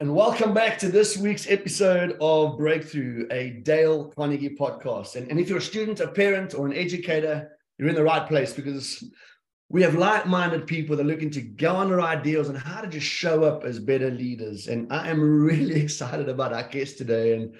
And 0.00 0.14
welcome 0.14 0.52
back 0.52 0.78
to 0.78 0.88
this 0.88 1.16
week's 1.16 1.48
episode 1.48 2.16
of 2.20 2.58
Breakthrough, 2.58 3.26
a 3.30 3.50
Dale 3.62 4.06
Carnegie 4.16 4.56
podcast. 4.56 5.16
And, 5.16 5.30
and 5.30 5.38
if 5.38 5.48
you're 5.48 5.58
a 5.58 5.62
student, 5.62 6.00
a 6.00 6.08
parent, 6.08 6.54
or 6.54 6.66
an 6.66 6.72
educator, 6.72 7.56
you're 7.78 7.88
in 7.88 7.94
the 7.94 8.02
right 8.02 8.26
place 8.26 8.52
because 8.52 9.04
we 9.68 9.82
have 9.82 9.94
like-minded 9.94 10.66
people 10.66 10.96
that 10.96 11.02
are 11.02 11.08
looking 11.08 11.30
to 11.30 11.40
go 11.40 11.76
on 11.76 11.88
their 11.88 12.00
ideals 12.00 12.48
and 12.48 12.58
how 12.58 12.80
to 12.80 12.88
just 12.88 13.06
show 13.06 13.44
up 13.44 13.64
as 13.64 13.78
better 13.78 14.10
leaders. 14.10 14.66
And 14.68 14.92
I 14.92 15.08
am 15.08 15.20
really 15.20 15.80
excited 15.82 16.28
about 16.28 16.52
our 16.52 16.68
guest 16.68 16.98
today. 16.98 17.34
And, 17.34 17.54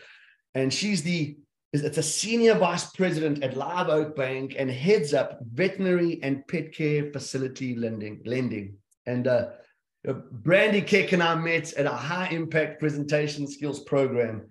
and 0.54 0.72
she's 0.72 1.02
the 1.02 1.36
it's 1.72 1.96
a 1.96 2.02
senior 2.02 2.54
vice 2.54 2.90
president 2.90 3.42
at 3.42 3.56
Live 3.56 3.88
Oak 3.88 4.14
Bank 4.14 4.56
and 4.58 4.70
heads 4.70 5.14
up 5.14 5.38
veterinary 5.54 6.20
and 6.22 6.46
pet 6.46 6.74
care 6.74 7.10
facility 7.10 7.74
lending. 7.74 8.20
lending. 8.26 8.76
And 9.06 9.26
uh, 9.26 9.46
Uh, 10.06 10.14
Brandy 10.30 10.82
Keck 10.82 11.12
and 11.12 11.22
I 11.22 11.34
met 11.34 11.72
at 11.74 11.86
a 11.86 11.90
high 11.90 12.28
impact 12.28 12.80
presentation 12.80 13.46
skills 13.46 13.80
program. 13.80 14.48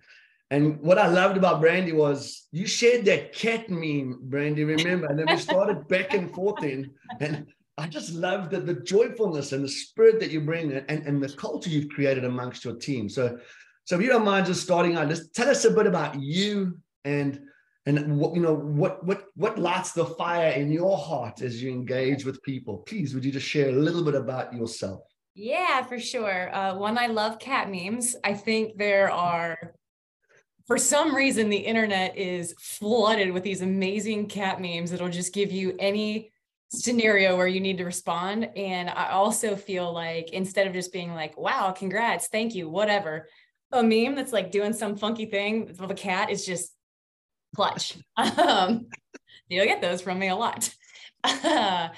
And 0.50 0.80
what 0.82 0.98
I 0.98 1.08
loved 1.08 1.38
about 1.38 1.62
Brandy 1.62 1.94
was 1.94 2.48
you 2.52 2.68
shared 2.68 3.06
that 3.06 3.34
cat 3.34 3.70
meme, 3.70 4.20
Brandy, 4.24 4.64
remember? 4.64 5.08
And 5.08 5.18
then 5.18 5.28
we 5.30 5.38
started 5.38 5.88
back 5.88 6.14
and 6.14 6.34
forth 6.34 6.64
in. 6.64 6.92
And 7.20 7.48
I 7.78 7.88
just 7.88 8.14
love 8.14 8.50
the, 8.50 8.60
the 8.60 8.76
joyfulness 8.76 9.54
and 9.54 9.64
the 9.64 9.70
spirit 9.70 10.20
that 10.20 10.30
you 10.30 10.42
bring 10.42 10.74
and, 10.74 11.08
and 11.08 11.24
the 11.24 11.30
culture 11.30 11.70
you've 11.70 11.90
created 11.90 12.26
amongst 12.26 12.66
your 12.66 12.76
team. 12.76 13.08
So, 13.10 13.40
so 13.86 13.96
if 13.96 14.02
you 14.02 14.10
don't 14.10 14.26
mind 14.26 14.46
just 14.46 14.62
starting 14.62 14.96
out, 14.96 15.10
just 15.10 15.34
tell 15.34 15.50
us 15.50 15.66
a 15.66 15.72
bit 15.72 15.88
about 15.88 16.20
you 16.20 16.78
and 17.06 17.40
and 17.88 18.20
what 18.20 18.36
you 18.36 18.42
know 18.42 18.54
what 18.54 19.04
what 19.04 19.26
what 19.36 19.58
lights 19.58 19.94
the 19.94 20.06
fire 20.06 20.52
in 20.52 20.72
your 20.72 20.96
heart 20.96 21.42
as 21.42 21.64
you 21.64 21.72
engage 21.72 22.26
with 22.26 22.44
people. 22.44 22.78
Please, 22.80 23.16
would 23.16 23.26
you 23.26 23.32
just 23.32 23.48
share 23.48 23.70
a 23.70 23.72
little 23.72 24.04
bit 24.04 24.14
about 24.14 24.54
yourself? 24.54 25.02
Yeah, 25.34 25.84
for 25.84 26.00
sure. 26.00 26.54
Uh, 26.54 26.76
one, 26.76 26.98
I 26.98 27.08
love 27.08 27.40
cat 27.40 27.70
memes. 27.72 28.16
I 28.24 28.34
think 28.34 28.78
there 28.78 29.10
are, 29.10 29.74
for 30.68 30.78
some 30.78 31.16
reason, 31.16 31.50
the 31.50 31.58
internet 31.58 32.18
is 32.18 32.54
flooded 32.60 33.32
with 33.32 33.44
these 33.44 33.62
amazing 33.62 34.28
cat 34.28 34.60
memes 34.62 34.92
that'll 34.92 35.10
just 35.10 35.34
give 35.34 35.52
you 35.52 35.76
any 35.80 36.32
scenario 36.70 37.36
where 37.38 37.48
you 37.48 37.60
need 37.62 37.78
to 37.78 37.86
respond. 37.86 38.50
And 38.56 38.90
I 38.90 39.10
also 39.12 39.56
feel 39.56 39.94
like 39.94 40.32
instead 40.32 40.68
of 40.68 40.74
just 40.74 40.94
being 40.94 41.14
like, 41.14 41.38
wow, 41.38 41.72
congrats, 41.72 42.28
thank 42.28 42.54
you, 42.56 42.70
whatever, 42.70 43.28
a 43.72 43.82
meme 43.84 44.16
that's 44.16 44.34
like 44.34 44.52
doing 44.52 44.74
some 44.74 44.98
funky 44.98 45.26
thing 45.26 45.68
with 45.80 45.92
a 45.92 45.96
cat 45.96 46.30
is 46.30 46.46
just 46.46 46.74
clutch. 47.56 47.98
Um, 48.18 48.88
you'll 49.48 49.66
get 49.66 49.82
those 49.82 50.02
from 50.02 50.20
me 50.20 50.30
a 50.30 50.36
lot. 50.36 50.74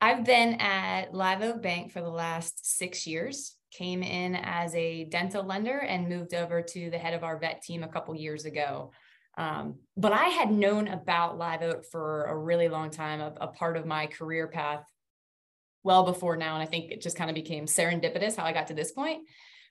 I've 0.00 0.24
been 0.24 0.54
at 0.54 1.12
Live 1.12 1.42
Oak 1.42 1.60
Bank 1.60 1.92
for 1.92 2.00
the 2.00 2.08
last 2.08 2.78
six 2.78 3.06
years. 3.06 3.56
Came 3.70 4.02
in 4.02 4.34
as 4.34 4.74
a 4.74 5.04
dental 5.04 5.44
lender 5.44 5.78
and 5.78 6.08
moved 6.08 6.32
over 6.32 6.62
to 6.62 6.90
the 6.90 6.98
head 6.98 7.12
of 7.12 7.22
our 7.22 7.38
vet 7.38 7.62
team 7.62 7.82
a 7.82 7.88
couple 7.88 8.14
years 8.14 8.46
ago. 8.46 8.92
Um, 9.36 9.76
but 9.96 10.12
I 10.12 10.24
had 10.24 10.50
known 10.50 10.88
about 10.88 11.36
Live 11.36 11.62
Oak 11.62 11.84
for 11.84 12.24
a 12.24 12.36
really 12.36 12.68
long 12.68 12.90
time, 12.90 13.20
a, 13.20 13.34
a 13.42 13.48
part 13.48 13.76
of 13.76 13.84
my 13.84 14.06
career 14.06 14.48
path 14.48 14.84
well 15.82 16.04
before 16.04 16.36
now. 16.36 16.54
And 16.54 16.62
I 16.62 16.66
think 16.66 16.90
it 16.90 17.02
just 17.02 17.16
kind 17.16 17.30
of 17.30 17.34
became 17.34 17.66
serendipitous 17.66 18.36
how 18.36 18.44
I 18.44 18.52
got 18.52 18.68
to 18.68 18.74
this 18.74 18.92
point. 18.92 19.28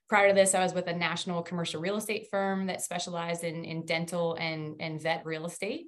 Prior 0.08 0.30
to 0.30 0.34
this, 0.34 0.56
I 0.56 0.64
was 0.64 0.74
with 0.74 0.88
a 0.88 0.94
national 0.94 1.42
commercial 1.42 1.82
real 1.82 1.98
estate 1.98 2.28
firm 2.30 2.68
that 2.68 2.82
specialized 2.82 3.44
in, 3.44 3.64
in 3.66 3.86
dental 3.86 4.36
and, 4.36 4.76
and 4.80 5.02
vet 5.02 5.26
real 5.26 5.46
estate. 5.46 5.88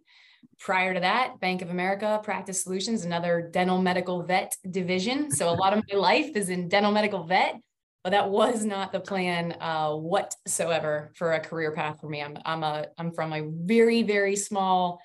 Prior 0.59 0.93
to 0.93 0.99
that, 0.99 1.39
Bank 1.39 1.61
of 1.61 1.71
America 1.71 2.19
Practice 2.23 2.63
Solutions, 2.63 3.03
another 3.03 3.49
dental 3.51 3.81
medical 3.81 4.23
vet 4.23 4.55
division. 4.69 5.31
So 5.31 5.49
a 5.49 5.55
lot 5.55 5.73
of 5.73 5.83
my 5.91 5.97
life 5.97 6.35
is 6.35 6.49
in 6.49 6.69
dental 6.69 6.91
medical 6.91 7.23
vet, 7.23 7.55
but 8.03 8.11
that 8.11 8.29
was 8.29 8.63
not 8.63 8.91
the 8.91 8.99
plan 8.99 9.55
uh, 9.59 9.95
whatsoever 9.95 11.11
for 11.15 11.33
a 11.33 11.39
career 11.39 11.71
path 11.71 11.99
for 11.99 12.09
me. 12.09 12.21
I'm 12.21 12.37
I'm 12.45 12.63
a 12.63 12.85
I'm 12.97 13.11
from 13.11 13.33
a 13.33 13.41
very 13.41 14.03
very 14.03 14.35
small 14.35 15.01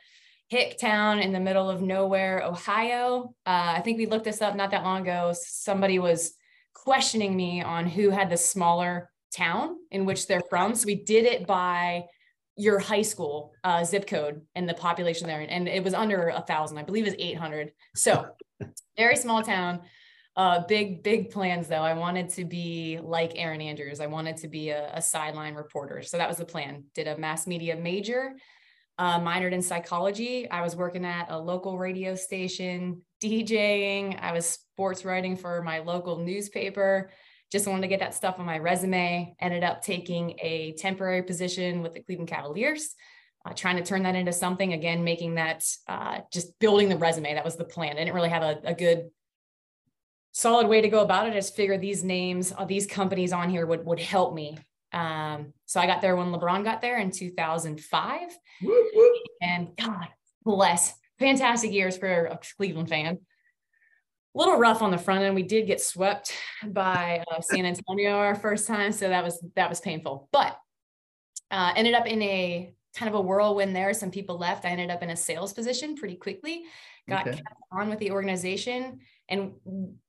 hick 0.49 0.79
town 0.79 1.19
in 1.19 1.33
the 1.33 1.41
middle 1.41 1.69
of 1.69 1.83
nowhere, 1.83 2.43
Ohio. 2.43 3.35
Uh, 3.47 3.75
I 3.77 3.81
think 3.81 3.99
we 3.99 4.07
looked 4.07 4.25
this 4.25 4.43
up 4.43 4.55
not 4.57 4.71
that 4.71 4.85
long 4.85 5.03
ago. 5.03 5.33
Somebody 5.35 5.99
was 5.99 6.35
questioning 6.75 7.35
me 7.35 7.63
on 7.63 7.87
who 7.87 8.11
had 8.11 8.31
the 8.31 8.37
smaller 8.37 9.11
town 9.35 9.77
in 9.91 10.05
which 10.05 10.27
they're 10.27 10.43
from. 10.49 10.75
So 10.75 10.87
we 10.87 10.95
did 10.95 11.25
it 11.25 11.47
by 11.47 12.05
your 12.57 12.79
high 12.79 13.03
school 13.03 13.53
uh, 13.65 13.85
zip 13.85 14.07
code 14.07 14.43
and 14.55 14.69
the 14.69 14.75
population 14.75 15.27
there, 15.27 15.41
and 15.41 15.69
it 15.69 15.85
was 15.85 15.95
under 15.95 16.29
a 16.29 16.41
thousand. 16.41 16.79
I 16.79 16.83
believe 16.83 17.07
it's 17.07 17.17
eight 17.19 17.37
hundred. 17.37 17.73
So 17.95 18.27
very 18.97 19.17
small 19.17 19.43
town. 19.43 19.83
Uh, 20.37 20.67
big 20.67 21.03
big 21.03 21.31
plans 21.31 21.69
though. 21.69 21.83
I 21.83 21.95
wanted 21.95 22.31
to 22.31 22.45
be 22.45 22.99
like 23.03 23.33
Erin 23.37 23.61
Andrews. 23.61 24.01
I 24.01 24.07
wanted 24.07 24.39
to 24.39 24.49
be 24.49 24.71
a, 24.71 24.91
a 24.95 25.03
sideline 25.03 25.55
reporter. 25.55 26.03
So 26.03 26.19
that 26.19 26.29
was 26.29 26.39
the 26.39 26.45
plan. 26.45 26.85
Did 26.95 27.09
a 27.09 27.17
mass 27.19 27.47
media 27.47 27.77
major. 27.77 28.35
Uh, 28.99 29.21
minored 29.21 29.53
in 29.53 29.61
psychology. 29.61 30.51
I 30.51 30.63
was 30.63 30.75
working 30.75 31.05
at 31.05 31.27
a 31.31 31.39
local 31.39 31.77
radio 31.77 32.15
station, 32.15 33.03
DJing. 33.23 34.19
I 34.19 34.33
was 34.33 34.47
sports 34.47 35.05
writing 35.05 35.37
for 35.37 35.63
my 35.63 35.81
local 35.81 36.17
newspaper 36.19 37.11
just 37.53 37.67
wanted 37.67 37.83
to 37.83 37.89
get 37.89 38.01
that 38.01 38.15
stuff 38.15 38.39
on 38.39 38.47
my 38.47 38.59
resume. 38.59 39.35
Ended 39.41 39.63
up 39.63 39.83
taking 39.83 40.39
a 40.43 40.73
temporary 40.73 41.23
position 41.23 41.83
with 41.83 41.95
the 41.95 42.01
Cleveland 42.01 42.29
Cavaliers, 42.29 42.95
uh, 43.45 43.53
trying 43.53 43.77
to 43.77 43.85
turn 43.85 44.03
that 44.03 44.17
into 44.17 44.33
something. 44.33 44.73
Again, 44.73 45.05
making 45.05 45.37
that 45.37 45.65
uh, 45.89 46.21
just 46.33 46.59
building 46.59 46.89
the 46.89 46.97
resume. 46.97 47.35
That 47.35 47.45
was 47.45 47.57
the 47.57 47.65
plan. 47.65 47.97
I 47.97 48.01
didn't 48.01 48.15
really 48.15 48.31
have 48.31 48.43
a, 48.43 48.61
a 48.65 48.75
good, 48.75 49.11
solid 50.33 50.67
way 50.67 50.81
to 50.81 50.89
go 50.89 51.01
about 51.01 51.27
it. 51.27 51.31
I 51.31 51.35
just 51.35 51.55
figured 51.55 51.81
these 51.81 52.03
names, 52.03 52.53
uh, 52.57 52.65
these 52.65 52.87
companies 52.87 53.33
on 53.33 53.49
here 53.49 53.67
would 53.67 53.87
would 53.87 54.01
help 54.01 54.35
me. 54.35 54.59
Um, 54.93 55.53
so 55.67 55.81
I 55.81 55.87
got 55.87 56.01
there 56.01 56.17
when 56.17 56.29
LeBron 56.29 56.65
got 56.65 56.81
there 56.81 56.99
in 56.99 57.11
2005, 57.11 58.21
whoop, 58.63 58.87
whoop. 58.95 59.13
and 59.43 59.69
God 59.77 60.09
bless, 60.45 60.95
fantastic 61.19 61.73
years 61.73 61.99
for 61.99 62.27
a 62.27 62.39
Cleveland 62.57 62.89
fan 62.89 63.19
little 64.37 64.57
rough 64.59 64.83
on 64.83 64.91
the 64.91 64.99
front 64.99 65.25
end. 65.25 65.35
We 65.35 65.43
did 65.43 65.67
get 65.67 65.81
swept 65.81 66.33
by 66.65 67.25
uh, 67.31 67.41
San 67.41 67.65
Antonio 67.65 68.13
our 68.13 68.35
first 68.35 68.67
time, 68.67 68.93
so 68.93 69.09
that 69.09 69.25
was 69.25 69.43
that 69.57 69.69
was 69.69 69.81
painful. 69.81 70.29
But 70.33 70.57
uh, 71.51 71.73
ended 71.75 71.95
up 71.95 72.07
in 72.07 72.23
a 72.23 72.73
kind 72.95 73.09
of 73.09 73.15
a 73.15 73.21
whirlwind 73.21 73.75
there. 73.75 73.93
Some 73.95 74.11
people 74.11 74.39
left. 74.39 74.65
I 74.65 74.69
ended 74.69 74.91
up 74.91 75.03
in 75.03 75.11
a 75.11 75.17
sales 75.17 75.53
position 75.53 75.97
pretty 75.97 76.17
quickly. 76.17 76.65
Got 77.09 77.29
okay. 77.29 77.41
on 77.73 77.89
with 77.89 77.99
the 77.99 78.11
organization, 78.11 79.01
and 79.29 79.53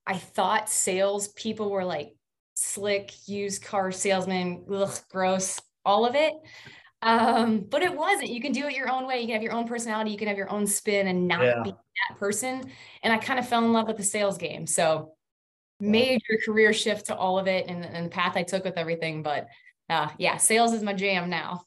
I 0.06 0.18
thought 0.18 0.70
sales 0.70 1.30
people 1.30 1.70
were 1.70 1.86
like 1.86 2.16
slick 2.56 3.14
used 3.28 3.64
car 3.64 3.92
salesman, 3.92 4.66
ugh, 4.72 5.00
gross, 5.10 5.62
all 5.86 6.06
of 6.06 6.16
it. 6.16 6.34
Um, 7.02 7.60
but 7.70 7.84
it 7.84 7.96
wasn't. 7.96 8.30
You 8.30 8.42
can 8.42 8.52
do 8.52 8.68
it 8.68 8.74
your 8.74 8.92
own 8.92 9.08
way. 9.08 9.20
You 9.20 9.28
can 9.28 9.36
have 9.36 9.44
your 9.44 9.54
own 9.54 9.68
personality. 9.68 10.12
You 10.12 10.18
can 10.18 10.28
have 10.28 10.38
your 10.38 10.52
own 10.52 10.66
spin 10.66 11.08
and 11.08 11.28
not 11.28 11.44
yeah. 11.44 11.62
be 11.64 11.72
that 11.72 12.20
person. 12.20 12.64
And 13.04 13.14
I 13.14 13.18
kind 13.18 13.40
of 13.40 13.48
fell 13.48 13.64
in 13.64 13.72
love 13.72 13.88
with 13.88 13.98
the 13.98 14.04
sales 14.04 14.38
game. 14.38 14.66
So 14.66 15.14
major 15.80 16.40
career 16.44 16.74
shift 16.74 17.06
to 17.08 17.16
all 17.16 17.38
of 17.38 17.48
it 17.48 17.68
and, 17.68 17.86
and 17.86 18.08
the 18.08 18.10
path 18.10 18.36
I 18.36 18.44
took 18.44 18.64
with 18.64 18.78
everything. 18.78 19.22
But 19.22 19.48
uh, 19.90 20.10
yeah, 20.18 20.38
sales 20.38 20.74
is 20.74 20.82
my 20.82 20.94
jam 20.94 21.30
now. 21.30 21.62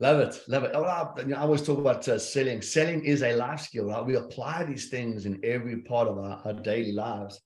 Love 0.00 0.20
it, 0.20 0.40
love 0.48 0.64
it. 0.64 0.70
Oh, 0.72 0.82
I, 0.82 1.32
always 1.34 1.60
talk 1.60 1.78
about 1.78 2.08
uh, 2.08 2.18
selling. 2.18 2.62
Selling 2.62 3.04
is 3.04 3.22
a 3.22 3.34
life 3.34 3.60
skill. 3.60 3.84
Right? 3.84 4.04
We 4.04 4.16
apply 4.16 4.64
these 4.64 4.88
things 4.88 5.26
in 5.26 5.38
every 5.44 5.82
part 5.82 6.08
of 6.08 6.16
our, 6.16 6.40
our 6.42 6.54
daily 6.54 6.92
lives 6.92 7.38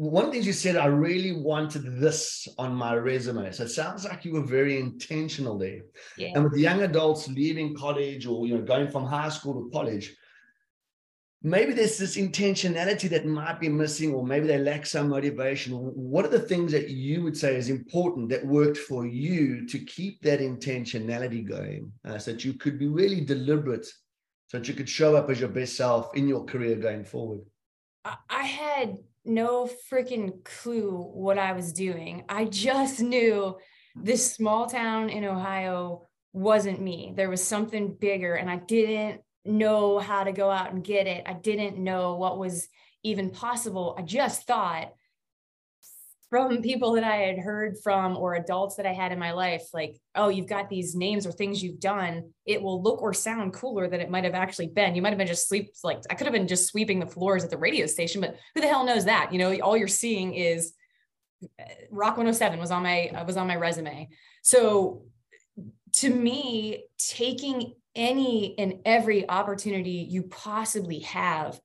one 0.00 0.24
of 0.24 0.30
the 0.30 0.36
things 0.36 0.46
you 0.46 0.54
said, 0.54 0.76
I 0.76 0.86
really 0.86 1.32
wanted 1.32 2.00
this 2.00 2.48
on 2.56 2.74
my 2.74 2.94
resume. 2.94 3.52
So 3.52 3.64
it 3.64 3.68
sounds 3.68 4.06
like 4.06 4.24
you 4.24 4.32
were 4.32 4.46
very 4.46 4.80
intentional 4.80 5.58
there. 5.58 5.82
Yeah. 6.16 6.30
And 6.34 6.44
with 6.44 6.58
young 6.58 6.80
adults 6.84 7.28
leaving 7.28 7.76
college 7.76 8.24
or 8.24 8.46
you 8.46 8.54
know 8.54 8.62
going 8.62 8.90
from 8.90 9.04
high 9.04 9.28
school 9.28 9.52
to 9.52 9.70
college, 9.70 10.16
maybe 11.42 11.74
there's 11.74 11.98
this 11.98 12.16
intentionality 12.16 13.10
that 13.10 13.26
might 13.26 13.60
be 13.60 13.68
missing, 13.68 14.14
or 14.14 14.26
maybe 14.26 14.46
they 14.46 14.56
lack 14.56 14.86
some 14.86 15.10
motivation. 15.10 15.74
What 15.74 16.24
are 16.24 16.28
the 16.28 16.48
things 16.48 16.72
that 16.72 16.88
you 16.88 17.22
would 17.22 17.36
say 17.36 17.56
is 17.56 17.68
important 17.68 18.30
that 18.30 18.46
worked 18.46 18.78
for 18.78 19.06
you 19.06 19.66
to 19.66 19.78
keep 19.80 20.22
that 20.22 20.40
intentionality 20.40 21.46
going, 21.46 21.92
uh, 22.06 22.16
so 22.16 22.32
that 22.32 22.42
you 22.42 22.54
could 22.54 22.78
be 22.78 22.88
really 22.88 23.20
deliberate, 23.20 23.84
so 24.46 24.56
that 24.56 24.66
you 24.66 24.72
could 24.72 24.88
show 24.88 25.14
up 25.14 25.28
as 25.28 25.40
your 25.40 25.50
best 25.50 25.76
self 25.76 26.16
in 26.16 26.26
your 26.26 26.46
career 26.46 26.76
going 26.76 27.04
forward? 27.04 27.40
I 28.30 28.44
had 28.44 28.96
no 29.30 29.70
freaking 29.90 30.44
clue 30.44 30.90
what 30.90 31.38
I 31.38 31.52
was 31.52 31.72
doing. 31.72 32.24
I 32.28 32.44
just 32.44 33.00
knew 33.00 33.56
this 33.94 34.34
small 34.34 34.66
town 34.66 35.08
in 35.08 35.24
Ohio 35.24 36.08
wasn't 36.32 36.80
me. 36.80 37.14
There 37.16 37.30
was 37.30 37.42
something 37.42 37.96
bigger, 37.98 38.34
and 38.34 38.50
I 38.50 38.56
didn't 38.56 39.22
know 39.44 39.98
how 39.98 40.24
to 40.24 40.32
go 40.32 40.50
out 40.50 40.72
and 40.72 40.84
get 40.84 41.06
it. 41.06 41.22
I 41.26 41.32
didn't 41.32 41.78
know 41.78 42.16
what 42.16 42.38
was 42.38 42.68
even 43.02 43.30
possible. 43.30 43.94
I 43.98 44.02
just 44.02 44.46
thought 44.46 44.92
from 46.30 46.62
people 46.62 46.92
that 46.92 47.02
I 47.02 47.16
had 47.16 47.38
heard 47.38 47.76
from 47.82 48.16
or 48.16 48.34
adults 48.34 48.76
that 48.76 48.86
I 48.86 48.92
had 48.92 49.10
in 49.10 49.18
my 49.18 49.32
life, 49.32 49.64
like, 49.74 49.96
oh, 50.14 50.28
you've 50.28 50.46
got 50.46 50.70
these 50.70 50.94
names 50.94 51.26
or 51.26 51.32
things 51.32 51.60
you've 51.60 51.80
done, 51.80 52.30
it 52.46 52.62
will 52.62 52.80
look 52.80 53.02
or 53.02 53.12
sound 53.12 53.52
cooler 53.52 53.88
than 53.88 54.00
it 54.00 54.10
might 54.10 54.22
have 54.22 54.34
actually 54.34 54.68
been. 54.68 54.94
You 54.94 55.02
might 55.02 55.08
have 55.08 55.18
been 55.18 55.26
just 55.26 55.48
sleep, 55.48 55.72
like, 55.82 55.98
I 56.08 56.14
could 56.14 56.28
have 56.28 56.32
been 56.32 56.46
just 56.46 56.68
sweeping 56.68 57.00
the 57.00 57.06
floors 57.06 57.42
at 57.42 57.50
the 57.50 57.58
radio 57.58 57.86
station, 57.86 58.20
but 58.20 58.36
who 58.54 58.60
the 58.60 58.68
hell 58.68 58.86
knows 58.86 59.06
that? 59.06 59.32
You 59.32 59.40
know, 59.40 59.58
all 59.58 59.76
you're 59.76 59.88
seeing 59.88 60.34
is 60.34 60.72
uh, 61.58 61.64
Rock 61.90 62.12
107 62.12 62.60
was 62.60 62.70
on 62.70 62.84
my 62.84 63.08
uh, 63.08 63.24
was 63.24 63.36
on 63.36 63.48
my 63.48 63.56
resume. 63.56 64.08
So 64.42 65.02
to 65.94 66.10
me, 66.10 66.84
taking 66.98 67.74
any 67.96 68.56
and 68.58 68.74
every 68.84 69.28
opportunity 69.28 70.06
you 70.08 70.22
possibly 70.24 71.00
have 71.00 71.58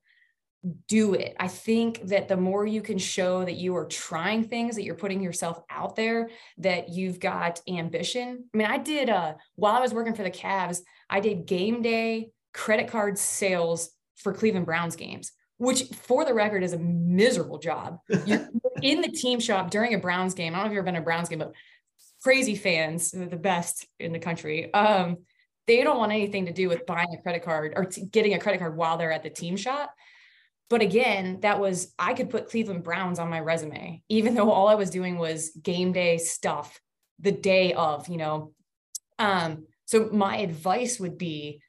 do 0.88 1.14
it. 1.14 1.36
I 1.38 1.48
think 1.48 2.06
that 2.08 2.28
the 2.28 2.36
more 2.36 2.66
you 2.66 2.82
can 2.82 2.98
show 2.98 3.44
that 3.44 3.54
you 3.54 3.76
are 3.76 3.86
trying 3.86 4.44
things, 4.44 4.76
that 4.76 4.84
you're 4.84 4.94
putting 4.94 5.22
yourself 5.22 5.60
out 5.70 5.96
there, 5.96 6.30
that 6.58 6.88
you've 6.88 7.20
got 7.20 7.60
ambition. 7.68 8.44
I 8.54 8.56
mean, 8.56 8.66
I 8.66 8.78
did 8.78 9.10
uh 9.10 9.34
while 9.54 9.74
I 9.74 9.80
was 9.80 9.94
working 9.94 10.14
for 10.14 10.22
the 10.22 10.30
Cavs, 10.30 10.80
I 11.08 11.20
did 11.20 11.46
game 11.46 11.82
day 11.82 12.30
credit 12.52 12.88
card 12.88 13.18
sales 13.18 13.90
for 14.16 14.32
Cleveland 14.32 14.66
Browns 14.66 14.96
games, 14.96 15.32
which 15.58 15.84
for 15.92 16.24
the 16.24 16.34
record 16.34 16.62
is 16.62 16.72
a 16.72 16.78
miserable 16.78 17.58
job. 17.58 17.98
You're 18.26 18.48
in 18.82 19.02
the 19.02 19.10
team 19.10 19.40
shop 19.40 19.70
during 19.70 19.94
a 19.94 19.98
Browns 19.98 20.34
game. 20.34 20.54
I 20.54 20.58
don't 20.58 20.66
know 20.66 20.70
if 20.70 20.72
you've 20.72 20.78
ever 20.78 20.86
been 20.86 20.94
to 20.94 21.00
a 21.00 21.04
Browns 21.04 21.28
game, 21.28 21.38
but 21.38 21.52
crazy 22.22 22.56
fans, 22.56 23.10
the 23.10 23.36
best 23.36 23.86
in 24.00 24.12
the 24.12 24.18
country. 24.18 24.72
Um, 24.72 25.18
they 25.66 25.82
don't 25.82 25.98
want 25.98 26.12
anything 26.12 26.46
to 26.46 26.52
do 26.52 26.68
with 26.68 26.86
buying 26.86 27.08
a 27.12 27.22
credit 27.22 27.44
card 27.44 27.72
or 27.76 27.84
t- 27.84 28.06
getting 28.06 28.34
a 28.34 28.38
credit 28.38 28.58
card 28.58 28.76
while 28.76 28.96
they're 28.96 29.12
at 29.12 29.22
the 29.22 29.30
team 29.30 29.56
shop. 29.56 29.92
But 30.68 30.82
again, 30.82 31.40
that 31.40 31.60
was, 31.60 31.94
I 31.98 32.14
could 32.14 32.30
put 32.30 32.48
Cleveland 32.48 32.82
Browns 32.82 33.18
on 33.18 33.30
my 33.30 33.40
resume, 33.40 34.02
even 34.08 34.34
though 34.34 34.50
all 34.50 34.68
I 34.68 34.74
was 34.74 34.90
doing 34.90 35.18
was 35.18 35.50
game 35.62 35.92
day 35.92 36.18
stuff 36.18 36.80
the 37.20 37.32
day 37.32 37.72
of, 37.72 38.08
you 38.08 38.16
know. 38.16 38.52
Um, 39.18 39.66
so 39.84 40.08
my 40.12 40.38
advice 40.38 40.98
would 40.98 41.16
be 41.16 41.60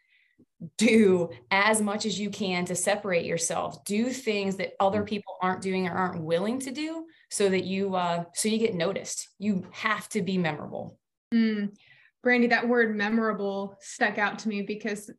do 0.78 1.30
as 1.52 1.82
much 1.82 2.06
as 2.06 2.20
you 2.20 2.32
can 2.32 2.66
to 2.66 2.76
separate 2.76 3.26
yourself 3.26 3.84
do 3.86 4.10
things 4.10 4.56
that 4.56 4.74
other 4.80 5.04
mm. 5.04 5.08
people 5.08 5.36
aren't 5.40 5.62
doing 5.62 5.88
or 5.88 5.92
aren't 5.92 6.24
willing 6.24 6.58
to 6.58 6.72
do 6.72 7.06
so 7.30 7.48
that 7.48 7.64
you 7.64 7.96
uh 7.96 8.24
so 8.34 8.50
you 8.50 8.58
get 8.58 8.74
noticed 8.74 9.30
you 9.38 9.68
have 9.72 10.10
to 10.10 10.22
be 10.22 10.36
memorable 10.36 10.98
mm. 11.32 11.72
brandy 12.24 12.48
that 12.48 12.68
word 12.68 12.96
memorable 12.96 13.76
stuck 13.82 14.18
out 14.18 14.40
to 14.40 14.50
me 14.50 14.64
because 14.64 15.12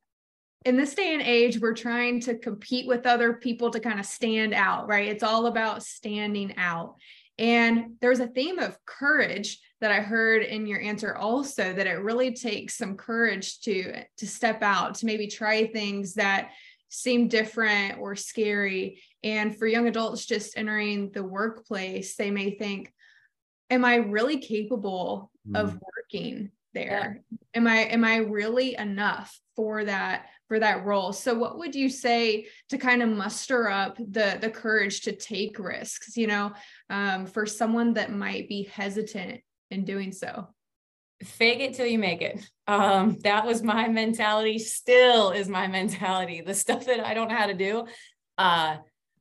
in 0.64 0.76
this 0.76 0.94
day 0.94 1.14
and 1.14 1.22
age 1.22 1.58
we're 1.60 1.75
trying 1.75 2.20
to 2.20 2.37
compete 2.37 2.87
with 2.87 3.06
other 3.06 3.34
people 3.34 3.70
to 3.70 3.81
kind 3.81 4.00
of 4.00 4.06
stand 4.06 4.52
out 4.52 4.88
right 4.88 5.08
it's 5.08 5.22
all 5.22 5.46
about 5.46 5.82
standing 5.82 6.55
out 6.56 6.96
and 7.38 7.94
there's 8.00 8.20
a 8.20 8.26
theme 8.26 8.58
of 8.58 8.84
courage 8.84 9.60
that 9.81 9.93
I 9.93 10.00
heard 10.00 10.43
in 10.43 10.66
your 10.66 10.81
answer 10.81 11.14
also 11.14 11.72
that 11.72 11.87
it 11.87 12.02
really 12.02 12.34
takes 12.34 12.76
some 12.76 12.96
courage 12.96 13.60
to 13.60 14.02
to 14.16 14.26
step 14.26 14.62
out, 14.62 14.96
to 14.96 15.06
maybe 15.06 15.28
try 15.28 15.66
things 15.66 16.14
that 16.14 16.50
seem 16.88 17.28
different 17.28 17.99
or 17.99 18.16
scary. 18.16 19.02
And 19.22 19.56
for 19.56 19.66
young 19.66 19.87
adults 19.87 20.26
just 20.26 20.56
entering 20.56 21.11
the 21.12 21.22
workplace, 21.22 22.16
they 22.16 22.31
may 22.31 22.56
think, 22.56 22.93
am 23.70 23.84
I 23.84 23.96
really 23.96 24.38
capable 24.38 25.31
mm. 25.49 25.61
of 25.61 25.78
working 25.96 26.50
there? 26.75 27.22
Yeah. 27.31 27.38
Am 27.54 27.66
I 27.69 27.76
am 27.84 28.04
I 28.04 28.16
really 28.16 28.75
enough 28.75 29.38
for 29.54 29.84
that 29.84 30.26
for 30.49 30.59
that 30.59 30.85
role. 30.85 31.12
So 31.12 31.35
what 31.35 31.59
would 31.59 31.75
you 31.75 31.89
say 31.91 32.47
to 32.71 32.79
kind 32.79 33.03
of 33.03 33.11
muster 33.11 33.69
up 33.69 33.99
the 33.99 34.39
the 34.41 34.50
courage 34.50 35.03
to 35.03 35.12
take 35.12 35.59
risks, 35.59 36.17
you 36.17 36.27
know, 36.27 36.53
um, 36.91 37.27
for 37.27 37.47
someone 37.47 37.95
that 37.95 38.11
might 38.11 38.49
be 38.49 38.65
hesitant 38.65 39.43
in 39.71 39.85
doing 39.85 40.11
so? 40.11 40.49
Fake 41.23 41.61
it 41.61 41.75
till 41.75 41.87
you 41.87 41.99
make 41.99 42.23
it. 42.23 42.49
Um, 42.67 43.19
that 43.25 43.45
was 43.45 43.62
my 43.62 43.89
mentality, 43.89 44.59
still 44.59 45.31
is 45.31 45.49
my 45.49 45.67
mentality. 45.67 46.41
The 46.41 46.55
stuff 46.55 46.87
that 46.87 47.00
I 47.00 47.15
don't 47.15 47.29
know 47.29 47.37
how 47.37 47.47
to 47.47 47.55
do. 47.55 47.87
Uh, 48.39 48.79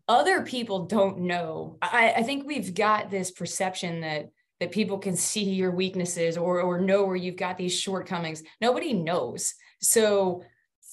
other 0.07 0.43
people 0.43 0.85
don't 0.85 1.19
know. 1.21 1.77
I, 1.81 2.13
I 2.17 2.23
think 2.23 2.47
we've 2.47 2.73
got 2.73 3.11
this 3.11 3.31
perception 3.31 4.01
that 4.01 4.29
that 4.59 4.71
people 4.71 4.97
can 4.97 5.15
see 5.15 5.43
your 5.43 5.71
weaknesses 5.71 6.37
or 6.37 6.61
or 6.61 6.79
know 6.79 7.05
where 7.05 7.15
you've 7.15 7.35
got 7.35 7.57
these 7.57 7.77
shortcomings. 7.77 8.43
Nobody 8.61 8.93
knows. 8.93 9.53
So 9.81 10.43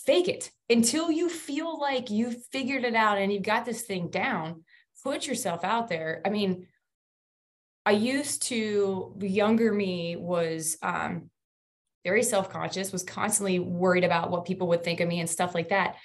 fake 0.06 0.28
it 0.28 0.50
until 0.68 1.10
you 1.10 1.28
feel 1.28 1.78
like 1.80 2.10
you've 2.10 2.44
figured 2.46 2.84
it 2.84 2.94
out 2.94 3.18
and 3.18 3.32
you've 3.32 3.42
got 3.42 3.64
this 3.64 3.82
thing 3.82 4.08
down. 4.08 4.64
Put 5.02 5.26
yourself 5.26 5.64
out 5.64 5.88
there. 5.88 6.22
I 6.24 6.30
mean, 6.30 6.66
I 7.86 7.92
used 7.92 8.44
to, 8.44 9.14
younger 9.20 9.72
me 9.72 10.16
was 10.16 10.78
um, 10.82 11.30
very 12.04 12.22
self 12.22 12.50
conscious, 12.50 12.92
was 12.92 13.02
constantly 13.02 13.58
worried 13.58 14.04
about 14.04 14.30
what 14.30 14.46
people 14.46 14.68
would 14.68 14.82
think 14.82 15.00
of 15.00 15.08
me 15.08 15.20
and 15.20 15.28
stuff 15.28 15.54
like 15.54 15.68
that. 15.68 15.96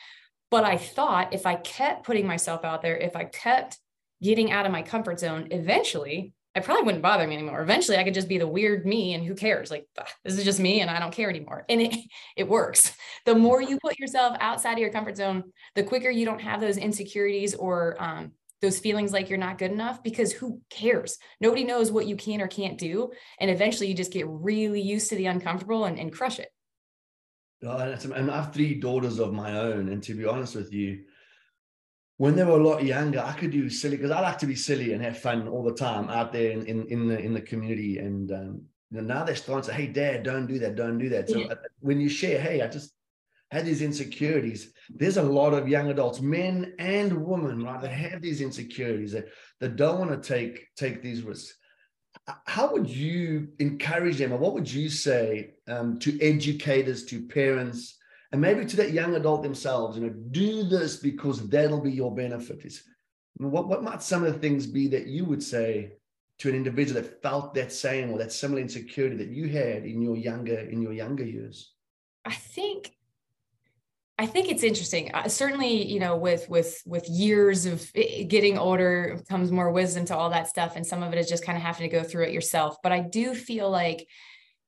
But 0.52 0.64
I 0.64 0.78
thought 0.78 1.34
if 1.34 1.46
I 1.46 1.56
kept 1.56 2.06
putting 2.06 2.28
myself 2.28 2.66
out 2.66 2.82
there, 2.82 2.98
if 2.98 3.16
I 3.16 3.26
kept 3.26 3.78
getting 4.22 4.52
out 4.52 4.66
of 4.66 4.72
my 4.72 4.82
comfort 4.82 5.20
zone, 5.20 5.48
eventually 5.52 6.34
it 6.56 6.64
probably 6.64 6.84
wouldn't 6.84 7.04
bother 7.04 7.28
me 7.28 7.36
anymore. 7.36 7.62
Eventually 7.62 7.98
I 7.98 8.04
could 8.04 8.14
just 8.14 8.28
be 8.28 8.40
the 8.40 8.48
weird 8.48 8.86
me 8.86 9.14
and 9.14 9.24
who 9.24 9.36
cares? 9.36 9.70
Like 9.70 9.88
this 10.24 10.38
is 10.38 10.44
just 10.44 10.60
me 10.60 10.82
and 10.82 10.90
I 10.90 11.00
don't 11.00 11.14
care 11.14 11.30
anymore. 11.30 11.66
And 11.70 11.82
it 11.82 11.96
it 12.36 12.48
works. 12.48 12.94
The 13.26 13.36
more 13.36 13.62
you 13.62 13.78
put 13.80 14.00
yourself 14.00 14.36
outside 14.40 14.74
of 14.74 14.80
your 14.80 14.92
comfort 14.92 15.18
zone, 15.18 15.44
the 15.76 15.84
quicker 15.84 16.10
you 16.10 16.26
don't 16.26 16.42
have 16.42 16.60
those 16.60 16.78
insecurities 16.78 17.54
or 17.54 18.02
um, 18.02 18.32
those 18.62 18.80
feelings 18.80 19.14
like 19.14 19.30
you're 19.30 19.38
not 19.38 19.58
good 19.58 19.72
enough 19.72 20.04
because 20.04 20.32
who 20.32 20.62
cares? 20.70 21.18
Nobody 21.40 21.64
knows 21.64 21.92
what 21.92 22.08
you 22.08 22.16
can 22.16 22.42
or 22.42 22.48
can't 22.48 22.78
do. 22.78 23.12
And 23.40 23.50
eventually 23.50 23.88
you 23.88 23.94
just 23.94 24.12
get 24.12 24.28
really 24.28 24.82
used 24.82 25.10
to 25.10 25.16
the 25.16 25.28
uncomfortable 25.28 25.86
and, 25.86 26.00
and 26.00 26.12
crush 26.12 26.40
it. 26.40 26.50
And 27.62 28.32
I 28.32 28.42
have 28.42 28.54
three 28.54 28.80
daughters 28.80 29.20
of 29.20 29.34
my 29.34 29.58
own. 29.60 29.90
And 29.90 30.02
to 30.04 30.14
be 30.14 30.26
honest 30.26 30.56
with 30.56 30.74
you, 30.74 31.04
when 32.20 32.36
they 32.36 32.44
were 32.44 32.60
a 32.60 32.64
lot 32.64 32.84
younger, 32.84 33.22
I 33.22 33.32
could 33.32 33.52
do 33.52 33.70
silly 33.70 33.96
because 33.96 34.12
I 34.12 34.20
like 34.20 34.38
to 34.40 34.46
be 34.46 34.54
silly 34.54 34.92
and 34.92 35.02
have 35.02 35.18
fun 35.18 35.48
all 35.48 35.64
the 35.64 35.74
time 35.74 36.10
out 36.10 36.34
there 36.34 36.52
in, 36.52 36.66
in, 36.66 36.86
in 36.88 37.08
the 37.08 37.18
in 37.18 37.34
the 37.34 37.42
community. 37.42 37.98
And 37.98 38.30
um, 38.34 38.62
you 38.92 39.02
know, 39.02 39.14
now 39.14 39.24
they're 39.24 39.38
starting 39.38 39.64
to 39.64 39.68
say, 39.70 39.86
"Hey, 39.86 39.88
Dad, 39.88 40.24
don't 40.24 40.46
do 40.46 40.60
that, 40.60 40.76
don't 40.76 40.98
do 40.98 41.08
that." 41.10 41.30
So 41.30 41.40
yeah. 41.40 41.48
Uh, 41.48 41.56
when 41.80 42.02
you 42.02 42.10
share, 42.10 42.42
"Hey, 42.42 42.62
I 42.62 42.68
just 42.68 42.92
had 43.52 43.66
these 43.66 43.82
insecurities," 43.82 44.74
there's 44.90 45.16
a 45.16 45.24
lot 45.24 45.54
of 45.54 45.70
young 45.70 45.92
adults, 45.92 46.20
men 46.20 46.74
and 46.78 47.26
women, 47.26 47.64
right, 47.64 47.82
that 47.82 47.92
have 47.92 48.22
these 48.22 48.42
insecurities 48.42 49.14
that 49.14 49.30
that 49.62 49.78
don't 49.78 50.00
want 50.00 50.12
to 50.12 50.18
take 50.18 50.68
take 50.76 51.02
these 51.02 51.22
risks. 51.22 51.56
How 52.46 52.74
would 52.74 52.90
you 52.90 53.48
encourage 53.60 54.18
them, 54.18 54.34
or 54.34 54.40
what 54.40 54.56
would 54.56 54.70
you 54.70 54.90
say 54.90 55.52
um, 55.70 56.00
to 56.00 56.22
educators, 56.22 57.06
to 57.06 57.28
parents? 57.28 57.98
And 58.32 58.42
maybe 58.42 58.66
to 58.66 58.78
that 58.78 58.92
young 58.92 59.16
adult 59.16 59.44
themselves, 59.44 59.98
you 59.98 60.04
know, 60.04 60.14
do 60.32 60.64
this 60.64 60.98
because 60.98 61.48
that'll 61.50 61.82
be 61.82 61.92
your 61.92 62.14
benefit. 62.14 62.64
Is 62.66 62.84
what, 63.38 63.68
what 63.68 63.84
might 63.84 64.04
some 64.04 64.24
of 64.24 64.34
the 64.34 64.40
things 64.40 64.68
be 64.68 64.88
that 64.90 65.08
you 65.08 65.26
would 65.26 65.42
say 65.42 65.94
to 66.40 66.50
an 66.50 66.56
individual 66.56 67.02
that 67.02 67.22
felt 67.22 67.54
that 67.54 67.72
same 67.72 68.12
or 68.12 68.18
that 68.20 68.32
similar 68.32 68.62
insecurity 68.62 69.16
that 69.18 69.30
you 69.30 69.50
had 69.50 69.84
in 69.84 70.02
your 70.02 70.16
younger 70.16 70.60
in 70.60 70.82
your 70.82 70.94
younger 70.94 71.26
years? 71.26 71.74
I 72.26 72.34
think 72.34 72.92
I 74.20 74.26
think 74.26 74.50
it's 74.50 74.64
interesting. 74.64 75.12
Uh, 75.14 75.30
certainly, 75.30 75.90
you 75.90 76.00
know, 76.00 76.18
with 76.18 76.50
with 76.50 76.84
with 76.86 77.10
years 77.10 77.66
of 77.66 77.92
getting 77.94 78.58
older 78.58 79.18
comes 79.30 79.50
more 79.50 79.72
wisdom 79.72 80.04
to 80.06 80.16
all 80.16 80.30
that 80.32 80.50
stuff, 80.50 80.76
and 80.76 80.86
some 80.86 81.04
of 81.04 81.14
it 81.14 81.20
is 81.20 81.30
just 81.30 81.46
kind 81.46 81.58
of 81.58 81.64
having 81.64 81.90
to 81.90 81.98
go 81.98 82.04
through 82.04 82.26
it 82.26 82.34
yourself. 82.34 82.76
But 82.84 82.92
I 82.92 83.00
do 83.00 83.34
feel 83.34 83.72
like 83.72 84.06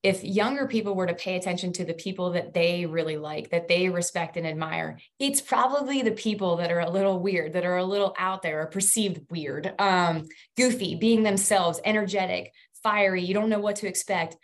if 0.04 0.24
younger 0.24 0.68
people 0.68 0.96
were 0.96 1.06
to 1.06 1.14
pay 1.14 1.36
attention 1.36 1.72
to 1.74 1.86
the 1.86 1.94
people 1.94 2.32
that 2.32 2.54
they 2.54 2.86
really 2.88 3.18
like, 3.18 3.52
that 3.52 3.68
they 3.68 3.88
respect 3.90 4.36
and 4.36 4.48
admire, 4.48 4.98
it's 5.20 5.42
probably 5.42 6.02
the 6.02 6.12
people 6.12 6.58
that 6.58 6.72
are 6.72 6.80
a 6.80 6.90
little 6.90 7.20
weird, 7.20 7.54
that 7.54 7.66
are 7.66 7.78
a 7.78 7.86
little 7.86 8.16
out 8.18 8.42
there 8.42 8.62
or 8.62 8.68
perceived 8.68 9.22
weird, 9.30 9.74
um, 9.80 10.28
goofy, 10.58 10.96
being 10.96 11.22
themselves, 11.22 11.80
energetic, 11.86 12.52
fiery, 12.82 13.22
you 13.24 13.34
don't 13.34 13.50
know 13.50 13.60
what 13.60 13.76
to 13.78 13.88
expect. 13.88 14.36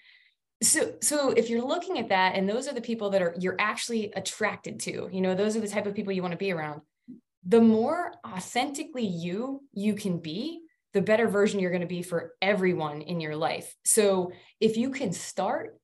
So, 0.62 0.94
so 1.02 1.32
if 1.32 1.50
you're 1.50 1.66
looking 1.66 1.98
at 1.98 2.10
that, 2.10 2.36
and 2.36 2.48
those 2.48 2.68
are 2.68 2.74
the 2.74 2.82
people 2.82 3.12
that 3.12 3.22
are 3.22 3.36
you're 3.40 3.56
actually 3.60 4.12
attracted 4.16 4.80
to, 4.82 5.10
you 5.12 5.22
know, 5.22 5.36
those 5.36 5.56
are 5.56 5.60
the 5.60 5.68
type 5.68 5.86
of 5.86 5.96
people 5.96 6.14
you 6.14 6.22
want 6.22 6.34
to 6.34 6.38
be 6.38 6.52
around. 6.52 6.82
The 7.48 7.62
more 7.62 8.14
authentically 8.26 9.06
you 9.06 9.64
you 9.74 9.94
can 9.94 10.20
be, 10.20 10.62
the 10.98 11.02
better 11.04 11.28
version 11.28 11.60
you're 11.60 11.70
going 11.70 11.82
to 11.82 11.88
be 11.88 12.02
for 12.02 12.34
everyone 12.42 13.04
in 13.04 13.22
your 13.22 13.36
life. 13.36 13.76
So 13.86 14.32
if 14.60 14.78
you 14.78 14.90
can 14.90 15.14
start 15.14 15.78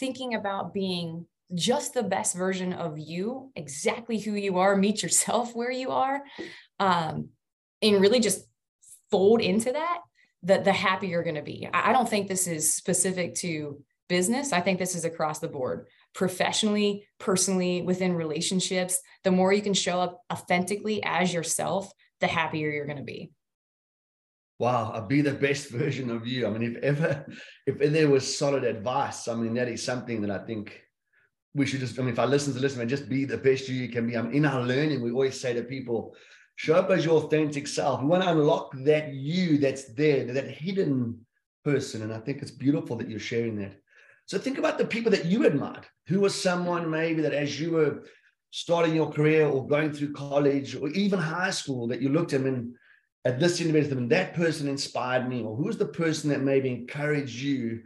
thinking 0.00 0.34
about 0.34 0.72
being 0.72 1.26
just 1.54 1.92
the 1.92 2.02
best 2.02 2.34
version 2.34 2.72
of 2.72 2.98
you, 2.98 3.52
exactly 3.56 4.18
who 4.18 4.32
you 4.32 4.56
are, 4.56 4.74
meet 4.74 5.02
yourself 5.02 5.54
where 5.54 5.70
you 5.70 5.90
are, 5.90 6.22
um, 6.80 7.28
and 7.82 8.00
really 8.00 8.20
just 8.20 8.46
fold 9.10 9.42
into 9.42 9.70
that, 9.70 9.98
the, 10.42 10.56
the 10.56 10.72
happier 10.72 11.10
you're 11.10 11.22
going 11.24 11.34
to 11.34 11.42
be. 11.42 11.68
I 11.70 11.92
don't 11.92 12.08
think 12.08 12.26
this 12.26 12.46
is 12.46 12.72
specific 12.72 13.34
to 13.40 13.82
business. 14.08 14.54
I 14.54 14.62
think 14.62 14.78
this 14.78 14.94
is 14.94 15.04
across 15.04 15.40
the 15.40 15.48
board, 15.48 15.88
professionally, 16.14 17.06
personally, 17.18 17.82
within 17.82 18.14
relationships. 18.14 18.98
The 19.24 19.30
more 19.30 19.52
you 19.52 19.60
can 19.60 19.74
show 19.74 20.00
up 20.00 20.22
authentically 20.32 21.02
as 21.04 21.34
yourself, 21.34 21.92
the 22.20 22.28
happier 22.28 22.70
you're 22.70 22.86
going 22.86 22.96
to 22.96 23.04
be 23.04 23.30
wow, 24.58 24.92
I'll 24.94 25.06
be 25.06 25.20
the 25.20 25.34
best 25.34 25.70
version 25.70 26.10
of 26.10 26.26
you. 26.26 26.46
I 26.46 26.50
mean, 26.50 26.76
if 26.76 26.82
ever, 26.82 27.26
if 27.66 27.78
there 27.78 28.08
was 28.08 28.38
solid 28.38 28.64
advice, 28.64 29.28
I 29.28 29.34
mean, 29.34 29.54
that 29.54 29.68
is 29.68 29.82
something 29.82 30.20
that 30.22 30.30
I 30.30 30.44
think 30.44 30.80
we 31.54 31.66
should 31.66 31.80
just, 31.80 31.98
I 31.98 32.02
mean, 32.02 32.12
if 32.12 32.18
I 32.18 32.24
listen 32.24 32.52
to 32.54 32.60
listen, 32.60 32.80
and 32.80 32.90
just 32.90 33.08
be 33.08 33.24
the 33.24 33.38
best 33.38 33.68
you 33.68 33.88
can 33.88 34.06
be. 34.08 34.16
I 34.16 34.22
mean, 34.22 34.34
in 34.34 34.44
our 34.44 34.62
learning, 34.62 35.02
we 35.02 35.12
always 35.12 35.40
say 35.40 35.54
to 35.54 35.62
people, 35.62 36.14
show 36.56 36.74
up 36.74 36.90
as 36.90 37.04
your 37.04 37.22
authentic 37.22 37.66
self. 37.66 38.00
We 38.00 38.08
want 38.08 38.22
to 38.22 38.30
unlock 38.30 38.72
that 38.84 39.12
you 39.12 39.58
that's 39.58 39.92
there, 39.94 40.24
that 40.24 40.48
hidden 40.48 41.24
person. 41.64 42.02
And 42.02 42.12
I 42.12 42.18
think 42.18 42.42
it's 42.42 42.50
beautiful 42.50 42.96
that 42.96 43.08
you're 43.08 43.18
sharing 43.18 43.56
that. 43.56 43.74
So 44.26 44.38
think 44.38 44.58
about 44.58 44.78
the 44.78 44.86
people 44.86 45.10
that 45.12 45.26
you 45.26 45.46
admired. 45.46 45.86
Who 46.06 46.20
was 46.20 46.40
someone 46.40 46.90
maybe 46.90 47.22
that 47.22 47.34
as 47.34 47.60
you 47.60 47.72
were 47.72 48.04
starting 48.50 48.94
your 48.94 49.10
career 49.10 49.46
or 49.46 49.66
going 49.66 49.92
through 49.92 50.12
college 50.12 50.76
or 50.76 50.88
even 50.90 51.18
high 51.18 51.50
school 51.50 51.88
that 51.88 52.00
you 52.00 52.08
looked 52.08 52.32
at 52.32 52.42
and 52.42 52.74
at 53.24 53.40
this 53.40 53.60
university 53.60 53.96
and 53.96 54.10
that 54.10 54.34
person 54.34 54.68
inspired 54.68 55.28
me 55.28 55.42
or 55.42 55.56
who's 55.56 55.78
the 55.78 55.86
person 55.86 56.30
that 56.30 56.42
maybe 56.42 56.68
encouraged 56.68 57.40
you 57.40 57.82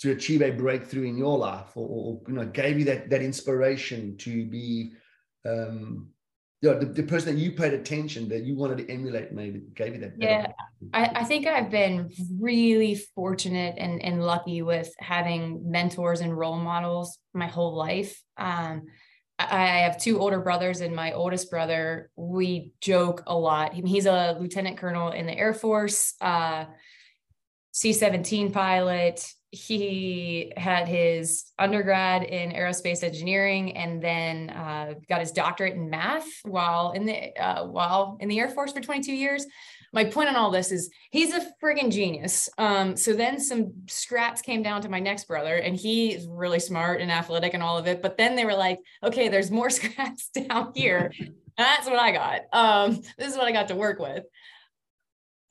to 0.00 0.12
achieve 0.12 0.42
a 0.42 0.50
breakthrough 0.50 1.04
in 1.04 1.16
your 1.16 1.36
life 1.36 1.76
or, 1.76 1.88
or 1.88 2.20
you 2.28 2.34
know 2.34 2.46
gave 2.46 2.78
you 2.78 2.84
that 2.84 3.10
that 3.10 3.22
inspiration 3.22 4.16
to 4.16 4.46
be 4.46 4.92
um 5.46 6.08
you 6.60 6.72
know, 6.72 6.80
the, 6.80 6.86
the 6.86 7.02
person 7.04 7.34
that 7.34 7.40
you 7.40 7.52
paid 7.52 7.72
attention 7.72 8.28
that 8.28 8.42
you 8.42 8.56
wanted 8.56 8.78
to 8.78 8.90
emulate 8.90 9.30
maybe 9.30 9.62
gave 9.74 9.94
you 9.94 10.00
that 10.00 10.12
yeah. 10.18 10.46
I, 10.92 11.06
I 11.16 11.24
think 11.24 11.46
i've 11.46 11.70
been 11.70 12.10
really 12.40 12.94
fortunate 13.14 13.76
and, 13.78 14.02
and 14.02 14.24
lucky 14.24 14.62
with 14.62 14.92
having 14.98 15.70
mentors 15.70 16.20
and 16.20 16.36
role 16.36 16.58
models 16.58 17.18
my 17.34 17.46
whole 17.46 17.76
life. 17.76 18.20
Um, 18.36 18.86
I 19.38 19.82
have 19.82 19.98
two 19.98 20.18
older 20.18 20.40
brothers, 20.40 20.80
and 20.80 20.94
my 20.94 21.12
oldest 21.12 21.50
brother, 21.50 22.10
we 22.16 22.72
joke 22.80 23.22
a 23.26 23.36
lot. 23.36 23.72
He's 23.72 24.06
a 24.06 24.36
lieutenant 24.40 24.78
colonel 24.78 25.10
in 25.10 25.26
the 25.26 25.36
Air 25.36 25.54
Force, 25.54 26.14
uh, 26.20 26.64
C 27.70 27.92
17 27.92 28.50
pilot 28.50 29.24
he 29.50 30.52
had 30.56 30.86
his 30.86 31.46
undergrad 31.58 32.22
in 32.22 32.50
aerospace 32.50 33.02
engineering 33.02 33.76
and 33.76 34.02
then 34.02 34.50
uh, 34.50 34.94
got 35.08 35.20
his 35.20 35.32
doctorate 35.32 35.74
in 35.74 35.88
math 35.88 36.26
while 36.44 36.92
in 36.92 37.06
the 37.06 37.34
uh, 37.36 37.64
while 37.64 38.18
in 38.20 38.28
the 38.28 38.38
Air 38.38 38.50
Force 38.50 38.72
for 38.72 38.80
22 38.80 39.12
years. 39.12 39.46
My 39.92 40.04
point 40.04 40.28
on 40.28 40.36
all 40.36 40.50
this 40.50 40.70
is 40.70 40.90
he's 41.10 41.34
a 41.34 41.46
friggin' 41.62 41.90
genius. 41.90 42.48
Um, 42.58 42.96
so 42.96 43.12
then 43.12 43.40
some 43.40 43.72
scraps 43.88 44.42
came 44.42 44.62
down 44.62 44.82
to 44.82 44.88
my 44.88 45.00
next 45.00 45.28
brother, 45.28 45.56
and 45.56 45.76
he's 45.76 46.26
really 46.26 46.60
smart 46.60 47.00
and 47.00 47.10
athletic 47.10 47.54
and 47.54 47.62
all 47.62 47.78
of 47.78 47.86
it. 47.86 48.02
But 48.02 48.16
then 48.16 48.36
they 48.36 48.44
were 48.44 48.54
like, 48.54 48.80
okay, 49.02 49.28
there's 49.28 49.50
more 49.50 49.70
scraps 49.70 50.28
down 50.28 50.72
here. 50.74 51.12
That's 51.56 51.86
what 51.86 51.98
I 51.98 52.12
got. 52.12 52.40
Um, 52.52 53.02
this 53.18 53.30
is 53.30 53.36
what 53.36 53.46
I 53.46 53.52
got 53.52 53.68
to 53.68 53.76
work 53.76 53.98
with. 53.98 54.24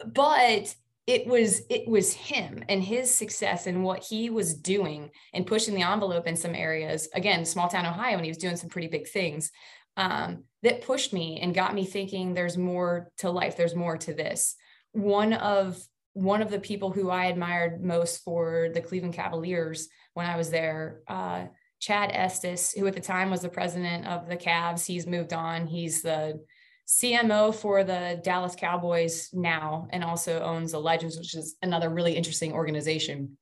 But 0.05 0.73
it 1.07 1.25
was 1.25 1.61
it 1.69 1.87
was 1.87 2.13
him 2.13 2.63
and 2.67 2.83
his 2.83 3.13
success 3.13 3.65
and 3.65 3.83
what 3.83 4.03
he 4.03 4.29
was 4.29 4.53
doing 4.53 5.09
and 5.33 5.47
pushing 5.47 5.73
the 5.73 5.81
envelope 5.81 6.27
in 6.27 6.35
some 6.35 6.53
areas 6.53 7.07
again 7.13 7.45
small 7.45 7.69
town 7.69 7.85
ohio 7.85 8.17
and 8.17 8.25
he 8.25 8.29
was 8.29 8.37
doing 8.37 8.57
some 8.57 8.69
pretty 8.69 8.89
big 8.89 9.07
things 9.07 9.49
um, 9.95 10.43
that 10.63 10.81
pushed 10.81 11.13
me 11.13 11.39
and 11.41 11.53
got 11.53 11.73
me 11.73 11.85
thinking 11.85 12.33
there's 12.33 12.57
more 12.57 13.11
to 13.17 13.29
life 13.29 13.57
there's 13.57 13.75
more 13.75 13.97
to 13.97 14.13
this 14.13 14.55
one 14.91 15.33
of 15.33 15.79
one 16.13 16.41
of 16.41 16.49
the 16.49 16.59
people 16.59 16.91
who 16.91 17.09
i 17.09 17.25
admired 17.25 17.83
most 17.83 18.23
for 18.23 18.69
the 18.73 18.81
cleveland 18.81 19.13
cavaliers 19.13 19.87
when 20.13 20.25
i 20.25 20.35
was 20.35 20.49
there 20.49 21.01
uh, 21.07 21.45
chad 21.79 22.11
Estis 22.11 22.77
who 22.77 22.87
at 22.87 22.93
the 22.93 22.99
time 22.99 23.29
was 23.29 23.41
the 23.41 23.49
president 23.49 24.07
of 24.07 24.27
the 24.27 24.37
cavs 24.37 24.85
he's 24.85 25.05
moved 25.05 25.33
on 25.33 25.67
he's 25.67 26.01
the 26.01 26.39
CMO 26.87 27.53
for 27.53 27.83
the 27.83 28.21
Dallas 28.23 28.55
Cowboys 28.55 29.29
now 29.33 29.87
and 29.91 30.03
also 30.03 30.39
owns 30.39 30.71
the 30.71 30.79
Legends, 30.79 31.17
which 31.17 31.35
is 31.35 31.57
another 31.61 31.89
really 31.89 32.13
interesting 32.13 32.53
organization. 32.53 33.37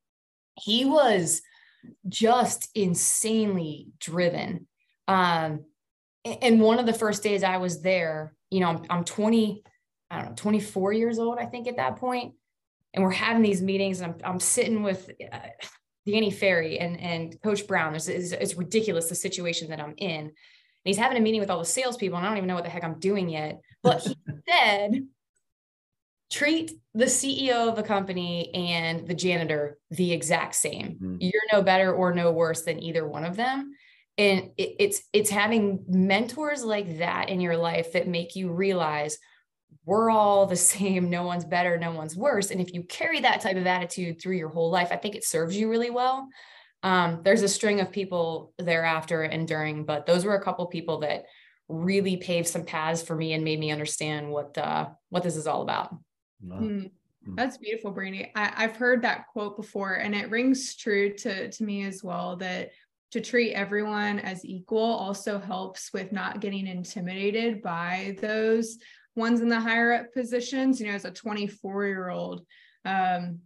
He 0.59 0.83
was 0.83 1.41
just 2.09 2.69
insanely 2.73 3.89
driven. 3.99 4.67
Um, 5.07 5.65
and 6.25 6.59
one 6.59 6.79
of 6.79 6.85
the 6.85 6.93
first 6.93 7.23
days 7.23 7.43
I 7.43 7.57
was 7.57 7.81
there, 7.81 8.33
you 8.49 8.59
know, 8.59 8.69
I'm, 8.69 8.85
I'm 8.89 9.03
20, 9.03 9.63
I 10.11 10.17
don't 10.17 10.29
know, 10.29 10.35
24 10.35 10.93
years 10.93 11.19
old, 11.19 11.37
I 11.37 11.45
think 11.45 11.67
at 11.67 11.77
that 11.77 11.97
point, 11.97 12.33
and 12.93 13.03
we're 13.03 13.11
having 13.11 13.43
these 13.43 13.61
meetings. 13.61 14.01
And 14.01 14.13
I'm, 14.13 14.33
I'm 14.33 14.39
sitting 14.39 14.83
with 14.83 15.09
uh, 15.31 15.37
Danny 16.05 16.31
Ferry 16.31 16.79
and, 16.79 16.99
and 16.99 17.41
Coach 17.41 17.67
Brown. 17.67 17.95
It's, 17.95 18.07
it's, 18.07 18.31
it's 18.31 18.55
ridiculous 18.55 19.09
the 19.09 19.15
situation 19.15 19.69
that 19.69 19.79
I'm 19.79 19.93
in 19.97 20.31
and 20.85 20.91
he's 20.91 20.97
having 20.97 21.17
a 21.17 21.21
meeting 21.21 21.39
with 21.39 21.49
all 21.49 21.57
the 21.57 21.65
salespeople, 21.65 22.15
and 22.15 22.25
I 22.25 22.29
don't 22.29 22.37
even 22.37 22.47
know 22.47 22.53
what 22.53 22.63
the 22.63 22.69
heck 22.69 22.83
I'm 22.83 22.99
doing 22.99 23.27
yet. 23.27 23.59
But 23.81 24.03
he 24.03 24.15
said, 24.47 25.07
treat 26.31 26.73
the 26.93 27.05
CEO 27.05 27.67
of 27.71 27.79
a 27.79 27.83
company 27.83 28.53
and 28.53 29.07
the 29.07 29.15
janitor 29.15 29.79
the 29.89 30.11
exact 30.11 30.53
same. 30.53 30.91
Mm-hmm. 30.91 31.17
You're 31.21 31.41
no 31.51 31.63
better 31.63 31.91
or 31.91 32.13
no 32.13 32.31
worse 32.31 32.61
than 32.61 32.83
either 32.83 33.07
one 33.07 33.25
of 33.25 33.35
them. 33.35 33.73
And 34.17 34.51
it, 34.57 34.75
it's 34.79 35.01
it's 35.11 35.29
having 35.29 35.83
mentors 35.87 36.63
like 36.63 36.99
that 36.99 37.29
in 37.29 37.41
your 37.41 37.57
life 37.57 37.93
that 37.93 38.07
make 38.07 38.35
you 38.35 38.51
realize 38.51 39.17
we're 39.85 40.09
all 40.09 40.45
the 40.45 40.55
same. 40.55 41.09
No 41.09 41.23
one's 41.23 41.45
better, 41.45 41.77
no 41.77 41.91
one's 41.91 42.15
worse. 42.15 42.51
And 42.51 42.61
if 42.61 42.73
you 42.73 42.83
carry 42.83 43.21
that 43.21 43.41
type 43.41 43.57
of 43.57 43.67
attitude 43.67 44.21
through 44.21 44.37
your 44.37 44.49
whole 44.49 44.71
life, 44.71 44.89
I 44.91 44.97
think 44.97 45.15
it 45.15 45.25
serves 45.25 45.57
you 45.57 45.69
really 45.69 45.89
well. 45.89 46.27
Um, 46.83 47.21
there's 47.23 47.41
a 47.41 47.47
string 47.47 47.79
of 47.79 47.91
people 47.91 48.53
thereafter 48.59 49.23
and 49.23 49.47
during, 49.47 49.85
but 49.85 50.05
those 50.05 50.23
were 50.23 50.35
a 50.35 50.43
couple 50.43 50.65
people 50.67 50.99
that 50.99 51.25
really 51.67 52.17
paved 52.17 52.47
some 52.47 52.63
paths 52.63 53.01
for 53.01 53.15
me 53.15 53.33
and 53.33 53.43
made 53.43 53.59
me 53.59 53.71
understand 53.71 54.29
what 54.29 54.57
uh, 54.57 54.89
what 55.09 55.23
this 55.23 55.35
is 55.35 55.47
all 55.47 55.63
about. 55.63 55.95
Mm, 56.61 56.91
that's 57.35 57.57
beautiful, 57.57 57.91
Brandy. 57.91 58.31
I, 58.35 58.53
I've 58.55 58.75
heard 58.75 59.01
that 59.01 59.27
quote 59.33 59.57
before, 59.57 59.95
and 59.95 60.13
it 60.13 60.29
rings 60.29 60.75
true 60.75 61.13
to 61.13 61.49
to 61.49 61.63
me 61.63 61.85
as 61.85 62.03
well. 62.03 62.35
That 62.35 62.69
to 63.15 63.21
treat 63.21 63.53
everyone 63.53 64.19
as 64.19 64.43
equal 64.43 64.83
also 64.83 65.39
helps 65.39 65.93
with 65.93 66.11
not 66.11 66.41
getting 66.41 66.67
intimidated 66.67 67.61
by 67.61 68.17
those 68.19 68.77
ones 69.15 69.39
in 69.39 69.47
the 69.47 69.57
higher 69.57 69.93
up 69.93 70.13
positions. 70.13 70.81
You 70.81 70.87
know, 70.87 70.93
as 70.95 71.05
a 71.05 71.11
24 71.11 71.85
year 71.85 72.09
old, 72.09 72.45
um, 72.83 73.39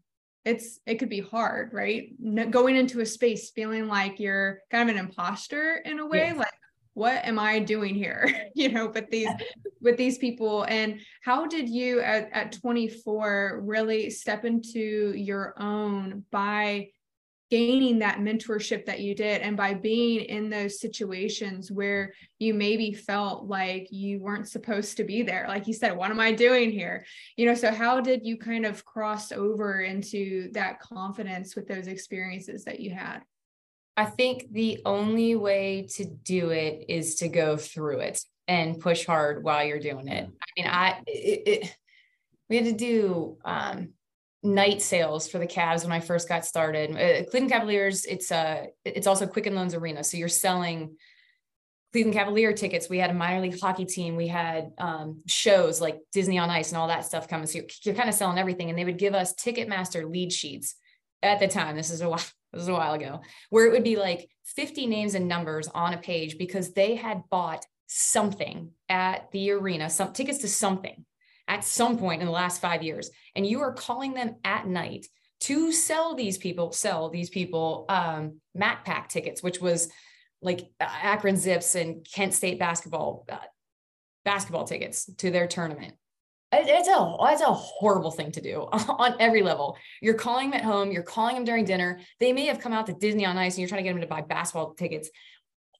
it's 0.43 0.79
it 0.87 0.95
could 0.95 1.09
be 1.09 1.19
hard 1.19 1.71
right 1.71 2.09
going 2.49 2.75
into 2.75 3.01
a 3.01 3.05
space 3.05 3.51
feeling 3.51 3.87
like 3.87 4.19
you're 4.19 4.61
kind 4.71 4.89
of 4.89 4.95
an 4.95 5.05
imposter 5.05 5.75
in 5.85 5.99
a 5.99 6.07
way 6.07 6.29
yeah. 6.29 6.33
like 6.33 6.53
what 6.93 7.23
am 7.25 7.37
i 7.37 7.59
doing 7.59 7.93
here 7.93 8.49
you 8.55 8.69
know 8.69 8.87
with 8.87 9.09
these 9.09 9.29
with 9.81 9.97
these 9.97 10.17
people 10.17 10.63
and 10.63 11.01
how 11.23 11.45
did 11.45 11.67
you 11.67 11.99
at, 11.99 12.29
at 12.31 12.53
24 12.53 13.61
really 13.65 14.09
step 14.09 14.45
into 14.45 15.13
your 15.13 15.53
own 15.59 16.23
by 16.31 16.87
gaining 17.49 17.99
that 17.99 18.19
mentorship 18.19 18.85
that 18.85 18.99
you 18.99 19.15
did 19.15 19.41
and 19.41 19.57
by 19.57 19.73
being 19.73 20.21
in 20.21 20.49
those 20.49 20.79
situations 20.79 21.71
where 21.71 22.13
you 22.37 22.53
maybe 22.53 22.93
felt 22.93 23.45
like 23.45 23.87
you 23.91 24.19
weren't 24.19 24.47
supposed 24.47 24.97
to 24.97 25.03
be 25.03 25.23
there 25.23 25.45
like 25.47 25.67
you 25.67 25.73
said 25.73 25.95
what 25.95 26.11
am 26.11 26.19
i 26.19 26.31
doing 26.31 26.71
here? 26.71 27.05
You 27.35 27.45
know 27.45 27.55
so 27.55 27.71
how 27.71 28.01
did 28.01 28.25
you 28.25 28.37
kind 28.37 28.65
of 28.65 28.85
cross 28.85 29.31
over 29.31 29.81
into 29.81 30.51
that 30.53 30.79
confidence 30.79 31.55
with 31.55 31.67
those 31.67 31.87
experiences 31.87 32.63
that 32.65 32.79
you 32.79 32.91
had? 32.91 33.19
I 33.97 34.05
think 34.05 34.51
the 34.51 34.81
only 34.85 35.35
way 35.35 35.87
to 35.95 36.05
do 36.05 36.51
it 36.51 36.85
is 36.87 37.15
to 37.15 37.27
go 37.27 37.57
through 37.57 37.99
it 37.99 38.21
and 38.47 38.79
push 38.79 39.05
hard 39.05 39.43
while 39.43 39.65
you're 39.65 39.79
doing 39.79 40.07
it. 40.07 40.29
I 40.29 40.45
mean 40.55 40.67
i 40.67 41.01
it, 41.05 41.47
it, 41.47 41.75
we 42.49 42.57
had 42.57 42.65
to 42.65 42.73
do 42.73 43.37
um 43.43 43.89
night 44.41 44.81
sales 44.81 45.27
for 45.27 45.37
the 45.37 45.47
Cavs 45.47 45.83
when 45.83 45.91
I 45.91 45.99
first 45.99 46.29
got 46.29 46.45
started. 46.45 46.91
Uh, 46.91 47.29
Cleveland 47.29 47.51
Cavaliers, 47.51 48.05
it's 48.05 48.31
uh 48.31 48.65
it's 48.85 49.07
also 49.07 49.27
Quicken 49.27 49.55
Loans 49.55 49.73
Arena. 49.73 50.03
So 50.03 50.17
you're 50.17 50.29
selling 50.29 50.95
Cleveland 51.91 52.15
Cavalier 52.15 52.53
tickets. 52.53 52.89
We 52.89 52.99
had 52.99 53.09
a 53.09 53.15
minor 53.15 53.41
league 53.41 53.59
hockey 53.59 53.85
team. 53.85 54.15
We 54.15 54.27
had 54.27 54.71
um, 54.77 55.21
shows 55.27 55.81
like 55.81 55.97
Disney 56.13 56.37
on 56.37 56.49
Ice 56.49 56.69
and 56.69 56.77
all 56.77 56.87
that 56.87 57.05
stuff 57.05 57.27
coming. 57.27 57.47
So 57.47 57.59
you're, 57.59 57.67
you're 57.83 57.95
kind 57.95 58.09
of 58.09 58.15
selling 58.15 58.37
everything. 58.37 58.69
And 58.69 58.77
they 58.77 58.85
would 58.85 58.99
give 58.99 59.15
us 59.15 59.33
Ticketmaster 59.33 60.09
lead 60.09 60.31
sheets 60.31 60.75
at 61.23 61.39
the 61.39 61.47
time. 61.47 61.75
This 61.75 61.89
is 61.89 62.01
a 62.01 62.09
while. 62.09 62.21
This 62.51 62.63
is 62.63 62.67
a 62.67 62.73
while 62.73 62.95
ago, 62.95 63.21
where 63.51 63.67
it 63.67 63.71
would 63.73 63.83
be 63.83 63.95
like 63.95 64.27
50 64.55 64.87
names 64.87 65.13
and 65.13 65.27
numbers 65.27 65.67
on 65.67 65.93
a 65.93 65.99
page 65.99 66.39
because 66.39 66.73
they 66.73 66.95
had 66.95 67.21
bought 67.29 67.63
something 67.85 68.71
at 68.89 69.29
the 69.31 69.51
arena, 69.51 69.87
some 69.87 70.13
tickets 70.13 70.39
to 70.39 70.47
something 70.47 71.05
at 71.49 71.65
some 71.65 71.97
point 71.97 72.21
in 72.21 72.27
the 72.27 72.31
last 72.31 72.61
five 72.61 72.83
years, 72.83 73.09
and 73.35 73.45
you 73.45 73.59
are 73.61 73.73
calling 73.73 74.13
them 74.13 74.35
at 74.45 74.67
night 74.67 75.07
to 75.41 75.71
sell 75.71 76.15
these 76.15 76.37
people, 76.37 76.71
sell 76.71 77.09
these 77.09 77.29
people 77.29 77.85
um, 77.89 78.39
MACpac 78.57 79.07
tickets, 79.09 79.41
which 79.41 79.59
was 79.59 79.89
like 80.41 80.69
Akron 80.79 81.37
Zips 81.37 81.75
and 81.75 82.05
Kent 82.13 82.33
State 82.33 82.59
basketball 82.59 83.25
uh, 83.29 83.37
basketball 84.23 84.65
tickets 84.65 85.11
to 85.17 85.31
their 85.31 85.47
tournament. 85.47 85.95
It's 86.51 86.87
a 86.87 87.15
it's 87.21 87.41
a 87.41 87.53
horrible 87.53 88.11
thing 88.11 88.31
to 88.33 88.41
do 88.41 88.61
on 88.71 89.15
every 89.19 89.41
level. 89.41 89.77
You're 90.01 90.15
calling 90.15 90.51
them 90.51 90.59
at 90.59 90.65
home. 90.65 90.91
You're 90.91 91.03
calling 91.03 91.35
them 91.35 91.45
during 91.45 91.65
dinner. 91.65 91.99
They 92.19 92.31
may 92.31 92.45
have 92.45 92.59
come 92.59 92.73
out 92.73 92.85
to 92.87 92.93
Disney 92.93 93.25
on 93.25 93.37
Ice, 93.37 93.55
and 93.55 93.59
you're 93.59 93.69
trying 93.69 93.83
to 93.83 93.89
get 93.89 93.93
them 93.93 94.01
to 94.01 94.07
buy 94.07 94.21
basketball 94.21 94.73
tickets. 94.73 95.09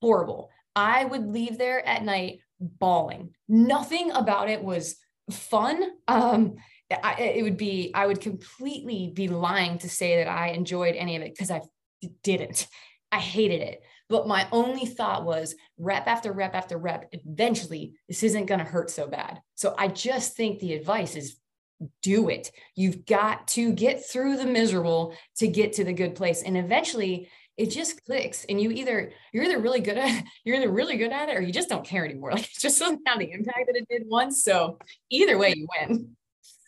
Horrible. 0.01 0.49
I 0.75 1.05
would 1.05 1.27
leave 1.27 1.57
there 1.57 1.85
at 1.85 2.03
night 2.03 2.39
bawling. 2.59 3.33
Nothing 3.47 4.11
about 4.11 4.49
it 4.49 4.63
was 4.63 4.95
fun. 5.31 5.83
Um, 6.07 6.55
I, 6.91 7.21
it 7.21 7.43
would 7.43 7.57
be, 7.57 7.91
I 7.93 8.07
would 8.07 8.21
completely 8.21 9.12
be 9.13 9.27
lying 9.27 9.77
to 9.79 9.89
say 9.89 10.17
that 10.17 10.27
I 10.27 10.50
enjoyed 10.50 10.95
any 10.95 11.15
of 11.15 11.21
it 11.21 11.33
because 11.33 11.51
I 11.51 11.62
didn't. 12.24 12.67
I 13.12 13.19
hated 13.19 13.62
it. 13.62 13.81
But 14.09 14.27
my 14.27 14.48
only 14.51 14.86
thought 14.86 15.24
was 15.24 15.55
rep 15.77 16.07
after 16.07 16.31
rep 16.31 16.55
after 16.55 16.77
rep, 16.77 17.09
eventually 17.12 17.93
this 18.07 18.24
isn't 18.24 18.48
going 18.48 18.59
to 18.59 18.65
hurt 18.65 18.89
so 18.89 19.07
bad. 19.07 19.39
So 19.55 19.75
I 19.77 19.88
just 19.88 20.36
think 20.36 20.59
the 20.59 20.74
advice 20.74 21.15
is 21.15 21.38
do 22.01 22.29
it. 22.29 22.51
You've 22.75 23.05
got 23.05 23.48
to 23.50 23.71
get 23.71 24.05
through 24.05 24.38
the 24.38 24.45
miserable 24.45 25.15
to 25.38 25.48
get 25.48 25.74
to 25.74 25.83
the 25.83 25.93
good 25.93 26.15
place. 26.15 26.41
And 26.41 26.57
eventually 26.57 27.29
it 27.59 27.69
just 27.69 28.03
clicks 28.05 28.45
and 28.45 28.59
you 28.59 28.71
either 28.71 29.11
you're 29.33 29.43
either 29.43 29.59
really 29.59 29.81
good 29.81 29.97
at 29.97 30.23
you're 30.45 30.55
either 30.55 30.71
really 30.71 30.95
good 30.97 31.11
at 31.11 31.27
it 31.27 31.35
or 31.35 31.41
you 31.41 31.51
just 31.51 31.69
don't 31.69 31.85
care 31.85 32.05
anymore. 32.05 32.31
Like 32.39 32.45
it 32.45 32.59
just 32.59 32.79
doesn't 32.79 33.01
have 33.05 33.19
the 33.19 33.31
impact 33.31 33.67
that 33.67 33.75
it 33.75 33.87
did 33.89 34.03
once. 34.07 34.43
So 34.43 34.79
either 35.09 35.37
way 35.37 35.53
you 35.55 35.67
win. 35.77 36.15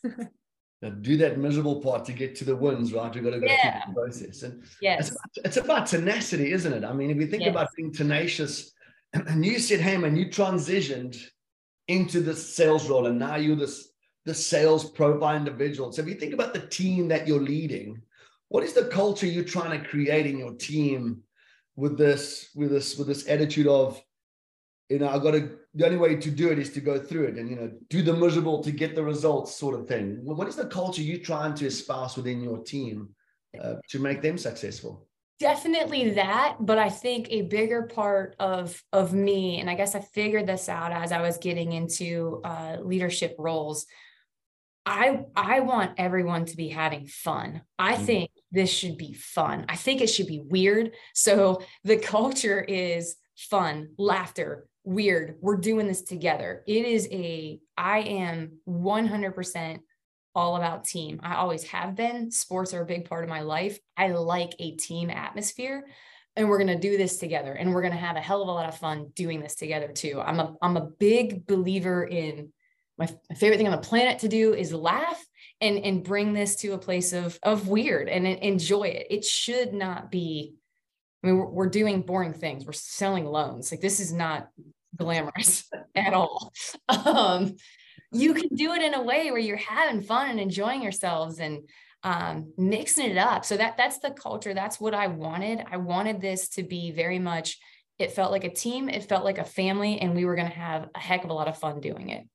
do 1.02 1.16
that 1.18 1.38
miserable 1.38 1.80
part 1.80 2.04
to 2.06 2.12
get 2.12 2.36
to 2.36 2.44
the 2.44 2.56
wins, 2.56 2.92
right? 2.92 3.14
We've 3.14 3.24
got 3.24 3.32
to 3.32 3.40
go 3.40 3.46
yeah. 3.46 3.86
through 3.86 3.94
the 3.94 4.02
process. 4.02 4.44
And 4.44 4.64
yes. 4.82 5.00
it's, 5.00 5.10
about, 5.12 5.46
it's 5.46 5.58
about 5.58 5.86
tenacity, 5.86 6.52
isn't 6.52 6.74
it? 6.74 6.84
I 6.84 6.92
mean, 6.92 7.12
if 7.12 7.18
you 7.18 7.28
think 7.28 7.44
yes. 7.44 7.52
about 7.52 7.70
being 7.78 7.94
tenacious, 7.94 8.74
and 9.14 9.46
you 9.46 9.60
said, 9.60 9.80
hey 9.80 9.96
man, 9.98 10.16
you 10.16 10.26
transitioned 10.26 11.18
into 11.88 12.20
the 12.20 12.36
sales 12.36 12.90
role 12.90 13.06
and 13.06 13.20
now 13.20 13.36
you're 13.36 13.56
this 13.56 13.90
the 14.26 14.34
sales 14.34 14.90
profile 14.92 15.36
individual. 15.36 15.92
So 15.92 16.02
if 16.02 16.08
you 16.08 16.16
think 16.16 16.34
about 16.34 16.54
the 16.54 16.68
team 16.68 17.08
that 17.08 17.28
you're 17.28 17.42
leading, 17.42 18.02
what 18.52 18.66
is 18.66 18.74
the 18.74 18.84
culture 18.84 19.26
you're 19.26 19.46
trying 19.46 19.82
to 19.82 19.88
create 19.88 20.26
in 20.26 20.38
your 20.38 20.54
team 20.56 21.24
with 21.78 21.98
this, 21.98 22.50
with 22.54 22.70
this, 22.70 22.98
with 22.98 23.08
this 23.08 23.26
attitude 23.30 23.66
of, 23.66 24.04
you 24.90 25.00
know, 25.00 25.08
I 25.08 25.20
got 25.20 25.32
to, 25.32 25.58
the 25.74 25.86
only 25.86 25.98
way 25.98 26.18
to 26.18 26.30
do 26.30 26.52
it 26.52 26.60
is 26.60 26.74
to 26.74 26.82
go 26.82 27.00
through 27.00 27.28
it 27.28 27.38
and, 27.38 27.50
you 27.50 27.56
know, 27.56 27.72
do 27.90 28.02
the 28.02 28.14
miserable 28.14 28.62
to 28.62 28.72
get 28.74 28.94
the 28.94 29.04
results 29.04 29.56
sort 29.56 29.80
of 29.80 29.88
thing. 29.88 30.20
What 30.22 30.50
is 30.50 30.58
the 30.58 30.66
culture 30.66 31.02
you're 31.02 31.20
trying 31.20 31.54
to 31.56 31.66
espouse 31.68 32.18
within 32.18 32.42
your 32.42 32.58
team 32.62 33.16
uh, 33.58 33.76
to 33.88 34.00
make 34.00 34.22
them 34.22 34.38
successful? 34.38 35.08
definitely 35.40 36.12
that 36.12 36.56
but 36.60 36.78
i 36.78 36.88
think 36.88 37.26
a 37.32 37.42
bigger 37.42 37.82
part 37.82 38.36
of 38.40 38.84
of 38.94 39.12
me 39.12 39.60
and 39.60 39.72
i 39.72 39.74
guess 39.74 39.96
i 39.96 40.00
figured 40.00 40.46
this 40.46 40.70
out 40.70 40.92
as 40.92 41.12
i 41.12 41.20
was 41.20 41.40
getting 41.40 41.72
into 41.72 42.40
uh, 42.44 42.78
leadership 42.80 43.34
roles 43.40 43.88
I 44.86 45.22
I 45.36 45.60
want 45.60 45.94
everyone 45.98 46.46
to 46.46 46.58
be 46.58 46.70
having 46.70 47.06
fun. 47.06 47.62
I 47.78 47.94
mm-hmm. 47.94 48.06
think 48.06 48.32
this 48.52 48.72
should 48.72 48.98
be 48.98 49.14
fun. 49.14 49.66
I 49.70 49.76
think 49.76 50.02
it 50.02 50.08
should 50.08 50.28
be 50.28 50.44
weird. 50.44 50.92
So 51.14 51.62
the 51.84 51.98
culture 51.98 52.60
is 52.62 53.16
fun, 53.36 53.90
laughter, 53.98 54.68
weird. 54.84 55.36
We're 55.42 55.58
doing 55.58 55.88
this 55.88 56.02
together. 56.02 56.64
It 56.68 56.86
is 56.86 57.08
a 57.12 57.60
I 57.78 58.00
am 58.00 58.60
100% 58.68 59.80
all 60.34 60.56
about 60.56 60.86
team. 60.86 61.20
I 61.24 61.36
always 61.36 61.64
have 61.66 61.96
been. 61.96 62.32
Sports 62.32 62.74
are 62.74 62.82
a 62.82 62.86
big 62.86 63.06
part 63.06 63.24
of 63.24 63.30
my 63.30 63.42
life. 63.42 63.78
I 63.98 64.08
like 64.12 64.54
a 64.60 64.76
team 64.76 65.10
atmosphere 65.10 65.86
and 66.36 66.48
we're 66.48 66.58
going 66.58 66.68
to 66.68 66.80
do 66.80 66.98
this 66.98 67.18
together 67.18 67.54
and 67.54 67.74
we're 67.74 67.82
going 67.82 67.94
to 67.94 68.00
have 68.00 68.16
a 68.16 68.22
hell 68.22 68.42
of 68.42 68.48
a 68.48 68.52
lot 68.52 68.70
of 68.70 68.78
fun 68.78 69.12
doing 69.16 69.42
this 69.42 69.56
together 69.56 69.90
too. 69.90 70.22
I'm 70.22 70.40
a 70.40 70.56
I'm 70.62 70.78
a 70.78 70.90
big 71.00 71.46
believer 71.46 72.04
in 72.04 72.54
my, 72.98 73.08
my 73.30 73.36
favorite 73.36 73.58
thing 73.58 73.68
on 73.68 73.72
the 73.72 73.88
planet 73.88 74.20
to 74.20 74.28
do 74.28 74.54
is 74.54 74.74
laugh 74.74 75.24
and 75.60 75.78
and 75.80 76.04
bring 76.04 76.34
this 76.34 76.56
to 76.58 76.74
a 76.74 76.78
place 76.78 77.14
of 77.14 77.38
of 77.44 77.68
weird 77.68 78.10
and 78.10 78.28
enjoy 78.28 78.84
it. 78.84 79.08
It 79.10 79.26
should 79.26 79.74
not 79.74 80.12
be 80.12 80.56
i 81.24 81.28
mean 81.28 81.38
we're, 81.38 81.50
we're 81.50 81.70
doing 81.70 82.02
boring 82.02 82.34
things. 82.34 82.66
We're 82.66 82.74
selling 82.74 83.26
loans. 83.26 83.72
Like 83.72 83.82
this 83.82 84.00
is 84.00 84.12
not 84.12 84.50
glamorous 84.96 85.70
at 85.96 86.14
all. 86.14 86.52
Um 86.90 87.56
you 88.14 88.34
can 88.34 88.54
do 88.56 88.74
it 88.74 88.82
in 88.82 88.94
a 88.94 89.02
way 89.02 89.32
where 89.32 89.40
you're 89.40 89.56
having 89.56 90.02
fun 90.02 90.30
and 90.30 90.40
enjoying 90.40 90.82
yourselves 90.82 91.40
and 91.40 91.70
um, 92.04 92.52
mixing 92.58 93.10
it 93.10 93.18
up. 93.18 93.46
So 93.46 93.56
that 93.56 93.78
that's 93.78 94.00
the 94.00 94.12
culture. 94.12 94.54
That's 94.54 94.82
what 94.82 94.94
i 94.94 95.08
wanted. 95.08 95.64
I 95.72 95.78
wanted 95.78 96.20
this 96.20 96.50
to 96.50 96.64
be 96.64 96.92
very 96.92 97.20
much 97.20 97.60
it 98.00 98.12
felt 98.12 98.32
like 98.32 98.44
a 98.44 98.54
team. 98.54 98.90
It 98.90 99.08
felt 99.08 99.24
like 99.24 99.38
a 99.38 99.46
family 99.46 100.00
and 100.00 100.16
we 100.16 100.26
were 100.26 100.36
going 100.36 100.50
to 100.50 100.54
have 100.54 100.90
a 100.96 101.00
heck 101.00 101.24
of 101.24 101.30
a 101.30 101.34
lot 101.34 101.48
of 101.48 101.60
fun 101.60 101.80
doing 101.80 102.10
it 102.10 102.28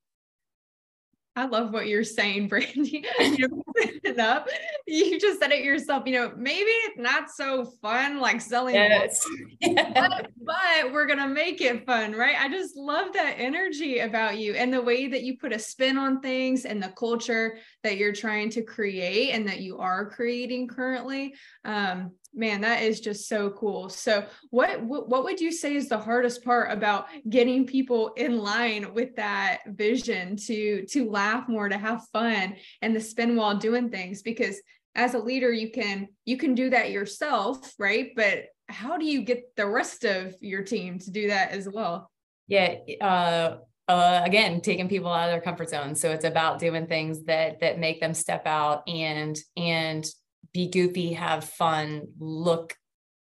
I 1.37 1.45
love 1.45 1.71
what 1.71 1.85
you're 1.85 2.03
saying, 2.03 2.47
Brandy. 2.49 3.05
you 3.19 3.63
up. 4.19 4.47
You 4.87 5.19
just 5.19 5.39
said 5.39 5.51
it 5.51 5.63
yourself. 5.63 6.03
You 6.07 6.13
know, 6.13 6.33
maybe 6.35 6.69
it's 6.69 6.97
not 6.97 7.29
so 7.29 7.65
fun 7.81 8.19
like 8.19 8.41
selling 8.41 8.73
yes. 8.75 9.23
but, 9.61 10.31
but 10.43 10.91
we're 10.91 11.05
gonna 11.05 11.27
make 11.27 11.61
it 11.61 11.85
fun, 11.85 12.13
right? 12.13 12.35
I 12.39 12.49
just 12.49 12.75
love 12.75 13.13
that 13.13 13.35
energy 13.37 13.99
about 13.99 14.39
you 14.39 14.53
and 14.55 14.73
the 14.73 14.81
way 14.81 15.07
that 15.07 15.21
you 15.21 15.37
put 15.37 15.53
a 15.53 15.59
spin 15.59 15.97
on 15.97 16.21
things 16.21 16.65
and 16.65 16.81
the 16.81 16.89
culture 16.89 17.59
that 17.83 17.97
you're 17.97 18.13
trying 18.13 18.49
to 18.51 18.63
create 18.63 19.31
and 19.31 19.47
that 19.47 19.59
you 19.59 19.77
are 19.77 20.09
creating 20.09 20.67
currently. 20.67 21.35
Um, 21.63 22.13
man 22.37 22.61
that 22.61 22.83
is 22.83 22.99
just 22.99 23.27
so 23.27 23.49
cool. 23.51 23.89
So 23.89 24.25
what 24.49 24.81
what 24.83 25.23
would 25.23 25.41
you 25.41 25.51
say 25.51 25.75
is 25.75 25.89
the 25.89 25.97
hardest 25.97 26.43
part 26.43 26.71
about 26.71 27.07
getting 27.29 27.65
people 27.65 28.09
in 28.17 28.37
line 28.37 28.93
with 28.93 29.15
that 29.15 29.61
vision 29.67 30.37
to 30.47 30.85
to 30.85 31.09
laugh 31.09 31.47
more 31.49 31.69
to 31.69 31.77
have 31.77 32.07
fun 32.13 32.55
and 32.81 32.95
the 32.95 33.01
spin 33.01 33.35
while 33.35 33.57
doing 33.57 33.89
things? 33.89 34.21
Because 34.21 34.61
as 34.95 35.13
a 35.13 35.19
leader 35.19 35.51
you 35.51 35.71
can 35.71 36.07
you 36.25 36.37
can 36.37 36.55
do 36.55 36.69
that 36.69 36.91
yourself 36.91 37.73
right? 37.79 38.11
But 38.15 38.45
how 38.69 38.97
do 38.97 39.05
you 39.05 39.21
get 39.21 39.55
the 39.55 39.67
rest 39.67 40.03
of 40.03 40.35
your 40.41 40.63
team 40.63 40.99
to 40.99 41.11
do 41.11 41.27
that 41.29 41.51
as 41.51 41.67
well? 41.67 42.11
Yeah 42.47 42.75
uh 43.01 43.57
uh, 43.87 44.21
again 44.25 44.59
taking 44.61 44.89
people 44.89 45.11
out 45.11 45.29
of 45.29 45.33
their 45.33 45.41
comfort 45.41 45.69
zone. 45.69 45.95
So 45.95 46.11
it's 46.11 46.25
about 46.25 46.59
doing 46.59 46.87
things 46.87 47.23
that 47.23 47.61
that 47.61 47.79
make 47.79 48.01
them 48.01 48.13
step 48.13 48.45
out 48.45 48.87
and 48.87 49.37
and 49.55 50.05
be 50.53 50.69
goofy, 50.69 51.13
have 51.13 51.43
fun, 51.43 52.07
look 52.19 52.75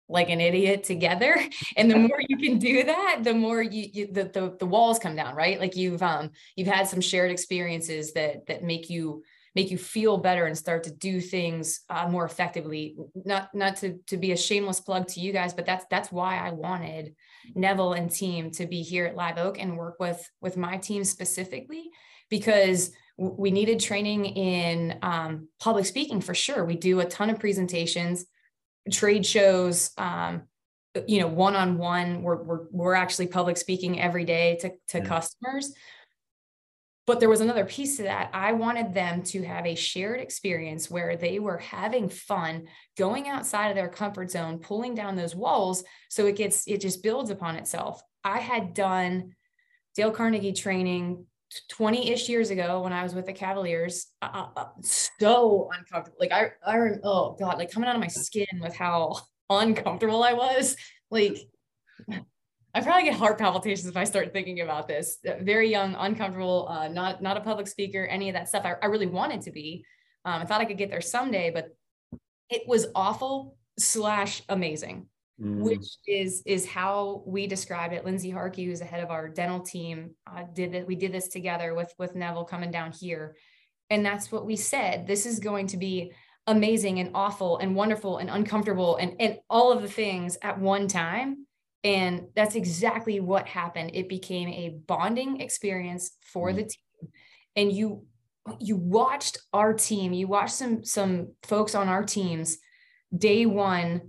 like 0.09 0.29
an 0.31 0.41
idiot 0.41 0.85
together. 0.85 1.37
And 1.77 1.91
the 1.91 1.99
more 1.99 2.21
you 2.29 2.37
can 2.37 2.59
do 2.59 2.85
that, 2.85 3.21
the 3.23 3.33
more 3.33 3.63
you, 3.63 3.89
you 3.93 4.13
the, 4.13 4.25
the, 4.25 4.57
the 4.59 4.67
walls 4.67 4.99
come 4.99 5.17
down, 5.17 5.35
right? 5.35 5.59
Like 5.59 5.75
you've 5.75 6.03
um 6.03 6.31
you've 6.55 6.69
had 6.69 6.87
some 6.87 7.01
shared 7.01 7.31
experiences 7.31 8.13
that 8.13 8.47
that 8.47 8.63
make 8.63 8.91
you 8.91 9.23
make 9.55 9.71
you 9.71 9.79
feel 9.79 10.19
better 10.19 10.47
and 10.47 10.57
start 10.57 10.85
to 10.85 10.91
do 10.91 11.21
things 11.21 11.81
uh, 11.91 12.09
more 12.09 12.25
effectively. 12.25 12.97
Not 13.15 13.55
not 13.55 13.77
to 13.77 13.99
to 14.09 14.17
be 14.17 14.33
a 14.33 14.37
shameless 14.37 14.81
plug 14.81 15.09
to 15.09 15.21
you 15.21 15.33
guys, 15.33 15.55
but 15.55 15.67
that's 15.67 15.87
that's 15.91 16.13
why 16.13 16.37
I 16.37 16.51
wanted 16.51 17.15
Neville 17.55 17.95
and 17.95 18.11
team 18.11 18.51
to 18.53 18.67
be 18.67 18.83
here 18.83 19.07
at 19.07 19.17
Live 19.17 19.39
Oak 19.39 19.59
and 19.59 19.79
work 19.79 19.97
with 19.99 20.23
with 20.41 20.57
my 20.57 20.77
team 20.77 21.05
specifically 21.05 21.91
because 22.29 22.93
we 23.17 23.51
needed 23.51 23.81
training 23.81 24.25
in 24.25 24.99
um, 25.03 25.49
public 25.61 25.87
speaking 25.87 26.21
for 26.21 26.35
sure. 26.35 26.65
We 26.65 26.77
do 26.77 27.01
a 27.01 27.05
ton 27.05 27.31
of 27.31 27.39
presentations, 27.39 28.25
trade 28.91 29.27
shows, 29.27 29.91
um, 29.99 30.43
you 31.07 31.21
know, 31.21 31.29
one 31.29 31.55
on 31.55 31.79
one. 31.79 32.23
We're 32.23 32.43
we're 32.43 32.61
we're 32.71 32.95
actually 32.95 33.29
public 33.29 33.57
speaking 33.57 34.01
every 34.01 34.25
day 34.25 34.59
to 34.63 34.71
to 34.89 34.99
yeah. 34.99 35.05
customers. 35.05 35.73
But 37.05 37.19
there 37.19 37.29
was 37.29 37.41
another 37.41 37.65
piece 37.65 37.97
to 37.97 38.05
that. 38.05 38.31
I 38.33 38.53
wanted 38.53 38.95
them 38.95 39.25
to 39.25 39.43
have 39.43 39.67
a 39.67 39.75
shared 39.75 40.21
experience 40.21 40.89
where 40.89 41.17
they 41.17 41.41
were 41.41 41.59
having 41.59 42.09
fun, 42.09 42.69
going 42.97 43.29
outside 43.29 43.71
of 43.71 43.75
their 43.75 43.89
comfort 43.89 44.31
zone, 44.31 44.59
pulling 44.59 44.95
down 44.95 45.17
those 45.17 45.35
walls, 45.35 45.83
so 46.09 46.27
it 46.27 46.37
gets 46.37 46.67
it 46.69 46.81
just 46.81 47.03
builds 47.03 47.31
upon 47.31 47.57
itself. 47.57 48.03
I 48.25 48.39
had 48.39 48.73
done 48.73 49.35
Dale 49.97 50.13
Carnegie 50.13 50.53
training 50.53 51.27
20-ish 51.71 52.29
years 52.29 52.51
ago 52.51 52.83
when 52.83 52.93
I 52.93 53.03
was 53.03 53.15
with 53.15 53.27
the 53.27 53.33
Cavaliers, 53.33 54.07
uh, 54.23 54.47
so 54.83 55.71
uncomfortable. 55.77 56.17
Like 56.21 56.33
I, 56.33 56.53
I, 56.67 56.79
oh 57.03 57.37
God, 57.39 57.59
like 57.59 57.71
coming 57.71 57.89
out 57.89 57.95
of 57.95 58.01
my 58.01 58.09
skin 58.09 58.47
with 58.61 58.75
how 58.75 59.17
uncomfortable 59.51 60.23
I 60.23 60.33
was. 60.33 60.77
Like 61.11 61.39
I 62.75 62.81
probably 62.81 63.05
get 63.05 63.15
heart 63.15 63.39
palpitations 63.39 63.87
if 63.87 63.97
I 63.97 64.05
start 64.05 64.33
thinking 64.33 64.61
about 64.61 64.89
this. 64.89 65.19
Uh, 65.27 65.35
very 65.43 65.71
young, 65.71 65.95
uncomfortable, 65.99 66.67
uh, 66.71 66.89
not 66.89 67.23
not 67.23 67.37
a 67.37 67.41
public 67.41 67.67
speaker, 67.67 68.07
any 68.07 68.29
of 68.29 68.35
that 68.35 68.49
stuff. 68.49 68.65
I, 68.65 68.75
I 68.83 68.87
really 68.87 69.07
wanted 69.07 69.43
to 69.43 69.51
be. 69.51 69.85
Um, 70.25 70.43
I 70.43 70.45
thought 70.45 70.61
I 70.61 70.65
could 70.65 70.79
get 70.79 70.91
there 70.91 71.01
someday, 71.01 71.51
but 71.51 71.69
it 72.49 72.63
was 72.67 72.87
awful 72.95 73.57
slash 73.79 74.43
amazing 74.49 75.07
mm. 75.43 75.61
which 75.61 75.97
is 76.07 76.43
is 76.47 76.67
how 76.67 77.23
we 77.27 77.47
describe 77.47 77.93
it. 77.93 78.05
Lindsay 78.05 78.31
Harkey, 78.31 78.65
who's 78.65 78.79
the 78.79 78.85
head 78.85 79.03
of 79.03 79.11
our 79.11 79.29
dental 79.29 79.61
team, 79.61 80.15
uh, 80.27 80.45
did 80.53 80.73
that. 80.73 80.87
We 80.87 80.95
did 80.95 81.13
this 81.13 81.29
together 81.29 81.75
with 81.75 81.93
with 81.99 82.15
Neville 82.15 82.45
coming 82.45 82.71
down 82.71 82.93
here, 82.93 83.37
and 83.91 84.05
that's 84.05 84.31
what 84.31 84.47
we 84.47 84.57
said. 84.57 85.07
This 85.07 85.27
is 85.27 85.39
going 85.39 85.67
to 85.69 85.77
be 85.77 86.13
amazing 86.47 86.99
and 86.99 87.11
awful 87.15 87.59
and 87.59 87.75
wonderful 87.75 88.19
and 88.19 88.31
uncomfortable 88.31 88.97
and 88.97 89.15
and 89.21 89.39
all 89.51 89.73
of 89.73 89.83
the 89.83 89.89
things 89.89 90.39
at 90.43 90.59
one 90.59 90.89
time. 90.89 91.47
And 91.85 92.29
that's 92.37 92.55
exactly 92.55 93.19
what 93.19 93.49
happened. 93.49 93.91
It 93.95 94.09
became 94.09 94.49
a 94.49 94.77
bonding 94.87 95.41
experience 95.41 96.13
for 96.21 96.51
mm. 96.51 96.57
the 96.57 96.63
team, 96.63 97.13
and 97.57 97.73
you 97.73 98.07
you 98.59 98.77
watched 98.77 99.39
our 99.53 99.73
team 99.73 100.13
you 100.13 100.27
watched 100.27 100.55
some 100.55 100.83
some 100.85 101.29
folks 101.45 101.77
on 101.77 101.89
our 101.89 102.03
teams 102.03 102.59
day 103.17 103.47
one 103.47 104.01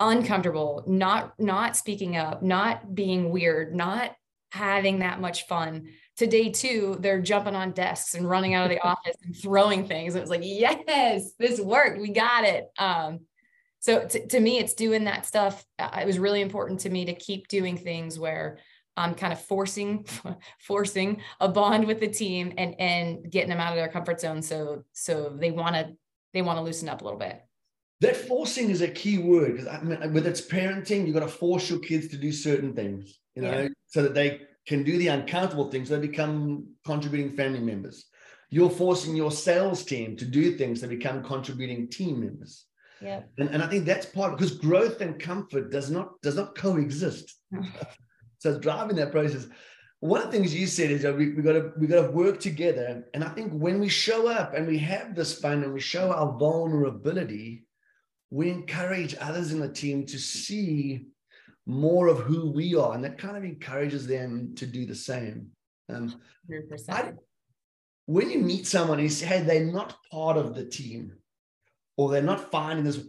uncomfortable, 0.00 0.84
not 0.86 1.34
not 1.38 1.76
speaking 1.76 2.16
up, 2.16 2.42
not 2.42 2.94
being 2.94 3.30
weird, 3.30 3.74
not 3.74 4.12
having 4.52 5.00
that 5.00 5.20
much 5.20 5.46
fun. 5.46 5.88
To 6.18 6.26
day 6.26 6.50
two, 6.50 6.96
they're 7.00 7.20
jumping 7.20 7.54
on 7.54 7.72
desks 7.72 8.14
and 8.14 8.28
running 8.28 8.54
out 8.54 8.64
of 8.64 8.70
the 8.70 8.80
office 8.86 9.16
and 9.22 9.36
throwing 9.36 9.86
things. 9.86 10.14
It 10.14 10.20
was 10.20 10.30
like, 10.30 10.42
yes, 10.42 11.32
this 11.38 11.60
worked. 11.60 12.00
We 12.00 12.10
got 12.10 12.44
it. 12.44 12.66
Um, 12.78 13.20
so 13.80 14.06
to, 14.06 14.26
to 14.26 14.40
me, 14.40 14.58
it's 14.58 14.74
doing 14.74 15.04
that 15.04 15.26
stuff. 15.26 15.64
Uh, 15.78 15.98
it 16.00 16.06
was 16.06 16.18
really 16.18 16.40
important 16.40 16.80
to 16.80 16.90
me 16.90 17.04
to 17.06 17.14
keep 17.14 17.48
doing 17.48 17.76
things 17.76 18.18
where 18.18 18.58
I'm 18.96 19.14
kind 19.14 19.32
of 19.32 19.40
forcing 19.40 20.06
forcing 20.60 21.20
a 21.40 21.48
bond 21.48 21.86
with 21.86 22.00
the 22.00 22.08
team 22.08 22.54
and 22.56 22.74
and 22.80 23.30
getting 23.30 23.50
them 23.50 23.60
out 23.60 23.72
of 23.72 23.76
their 23.76 23.88
comfort 23.88 24.20
zone 24.20 24.40
so 24.40 24.84
so 24.92 25.36
they 25.38 25.50
want 25.50 25.74
to 25.74 25.94
they 26.32 26.42
want 26.42 26.58
to 26.58 26.62
loosen 26.62 26.88
up 26.88 27.00
a 27.00 27.04
little 27.04 27.18
bit. 27.18 27.45
That 28.00 28.16
forcing 28.16 28.70
is 28.70 28.82
a 28.82 28.88
key 28.88 29.18
word 29.18 29.52
because 29.52 29.68
I 29.68 29.80
mean, 29.80 30.12
with 30.12 30.26
its 30.26 30.40
parenting, 30.40 31.06
you've 31.06 31.14
got 31.14 31.20
to 31.20 31.28
force 31.28 31.70
your 31.70 31.78
kids 31.78 32.08
to 32.08 32.18
do 32.18 32.30
certain 32.30 32.74
things, 32.74 33.18
you 33.34 33.42
know, 33.42 33.62
yeah. 33.62 33.68
so 33.86 34.02
that 34.02 34.14
they 34.14 34.40
can 34.66 34.82
do 34.82 34.98
the 34.98 35.08
uncountable 35.08 35.70
things. 35.70 35.88
They 35.88 35.98
become 35.98 36.66
contributing 36.84 37.36
family 37.36 37.60
members. 37.60 38.06
You're 38.50 38.70
forcing 38.70 39.16
your 39.16 39.30
sales 39.30 39.84
team 39.84 40.16
to 40.16 40.24
do 40.24 40.56
things 40.56 40.80
that 40.80 40.90
become 40.90 41.22
contributing 41.22 41.88
team 41.88 42.20
members. 42.20 42.66
Yeah. 43.00 43.22
And, 43.38 43.50
and 43.50 43.62
I 43.62 43.66
think 43.66 43.84
that's 43.84 44.06
part 44.06 44.36
because 44.36 44.56
growth 44.56 45.00
and 45.00 45.18
comfort 45.18 45.70
does 45.70 45.90
not 45.90 46.20
does 46.22 46.36
not 46.36 46.54
coexist. 46.54 47.34
so 48.38 48.50
it's 48.50 48.58
driving 48.58 48.96
that 48.96 49.12
process. 49.12 49.46
One 50.00 50.20
of 50.20 50.30
the 50.30 50.32
things 50.32 50.54
you 50.54 50.66
said 50.66 50.90
is 50.90 51.02
that 51.02 51.16
we, 51.16 51.32
we 51.32 51.42
gotta 51.42 51.72
we 51.78 51.86
gotta 51.86 52.10
work 52.10 52.40
together. 52.40 53.04
And 53.14 53.24
I 53.24 53.28
think 53.28 53.52
when 53.52 53.80
we 53.80 53.88
show 53.88 54.28
up 54.28 54.54
and 54.54 54.66
we 54.66 54.78
have 54.78 55.14
this 55.14 55.38
fun 55.38 55.64
and 55.64 55.72
we 55.72 55.80
show 55.80 56.12
our 56.12 56.38
vulnerability, 56.38 57.65
we 58.30 58.50
encourage 58.50 59.14
others 59.20 59.52
in 59.52 59.60
the 59.60 59.68
team 59.68 60.04
to 60.06 60.18
see 60.18 61.06
more 61.66 62.06
of 62.06 62.18
who 62.18 62.50
we 62.50 62.74
are. 62.74 62.94
And 62.94 63.04
that 63.04 63.18
kind 63.18 63.36
of 63.36 63.44
encourages 63.44 64.06
them 64.06 64.54
to 64.56 64.66
do 64.66 64.86
the 64.86 64.94
same. 64.94 65.48
Um, 65.88 66.14
100%. 66.50 66.90
I, 66.90 67.12
when 68.06 68.30
you 68.30 68.38
meet 68.38 68.66
someone 68.66 68.98
and 68.98 69.06
you 69.06 69.10
say, 69.10 69.26
hey, 69.26 69.42
they're 69.42 69.64
not 69.64 69.96
part 70.10 70.36
of 70.36 70.54
the 70.54 70.64
team, 70.64 71.12
or 71.96 72.10
they're 72.10 72.22
not 72.22 72.50
finding 72.50 72.84
this. 72.84 73.00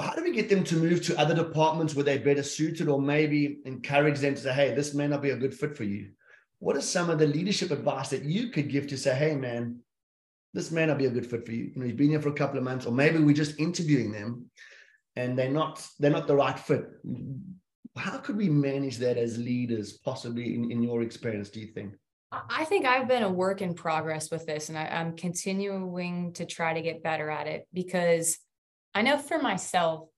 How 0.00 0.14
do 0.14 0.22
we 0.22 0.32
get 0.32 0.48
them 0.48 0.62
to 0.64 0.76
move 0.76 1.04
to 1.06 1.18
other 1.18 1.34
departments 1.34 1.94
where 1.94 2.04
they're 2.04 2.20
better 2.20 2.42
suited, 2.42 2.88
or 2.88 3.00
maybe 3.00 3.58
encourage 3.64 4.20
them 4.20 4.34
to 4.34 4.40
say, 4.40 4.52
hey, 4.52 4.74
this 4.74 4.94
may 4.94 5.08
not 5.08 5.22
be 5.22 5.30
a 5.30 5.36
good 5.36 5.54
fit 5.54 5.76
for 5.76 5.84
you? 5.84 6.10
What 6.60 6.76
are 6.76 6.80
some 6.80 7.10
of 7.10 7.18
the 7.18 7.26
leadership 7.26 7.70
advice 7.70 8.08
that 8.10 8.24
you 8.24 8.48
could 8.48 8.70
give 8.70 8.86
to 8.88 8.96
say, 8.96 9.14
hey, 9.14 9.34
man, 9.34 9.80
this 10.54 10.70
may 10.70 10.86
not 10.86 10.98
be 10.98 11.06
a 11.06 11.10
good 11.10 11.28
fit 11.28 11.44
for 11.44 11.52
you? 11.52 11.70
You 11.74 11.80
know, 11.80 11.86
you've 11.86 11.96
been 11.96 12.10
here 12.10 12.22
for 12.22 12.30
a 12.30 12.34
couple 12.34 12.58
of 12.58 12.64
months, 12.64 12.86
or 12.86 12.92
maybe 12.92 13.18
we're 13.18 13.34
just 13.34 13.58
interviewing 13.58 14.12
them 14.12 14.50
and 15.16 15.36
they're 15.36 15.50
not 15.50 15.86
they're 15.98 16.10
not 16.10 16.26
the 16.26 16.36
right 16.36 16.58
fit. 16.58 16.86
How 17.96 18.18
could 18.18 18.36
we 18.36 18.48
manage 18.48 18.98
that 18.98 19.18
as 19.18 19.36
leaders, 19.36 19.94
possibly 19.94 20.54
in, 20.54 20.70
in 20.70 20.82
your 20.82 21.02
experience, 21.02 21.50
do 21.50 21.60
you 21.60 21.66
think? 21.66 21.94
I 22.30 22.64
think 22.64 22.86
I've 22.86 23.08
been 23.08 23.22
a 23.24 23.30
work 23.30 23.62
in 23.62 23.74
progress 23.74 24.30
with 24.30 24.46
this, 24.46 24.68
and 24.68 24.78
I, 24.78 24.84
am 24.84 25.16
continuing 25.16 26.34
to 26.34 26.44
try 26.44 26.74
to 26.74 26.82
get 26.82 27.02
better 27.02 27.30
at 27.30 27.46
it 27.46 27.66
because 27.72 28.38
I 28.94 29.02
know 29.02 29.18
for 29.18 29.40
myself, 29.40 30.08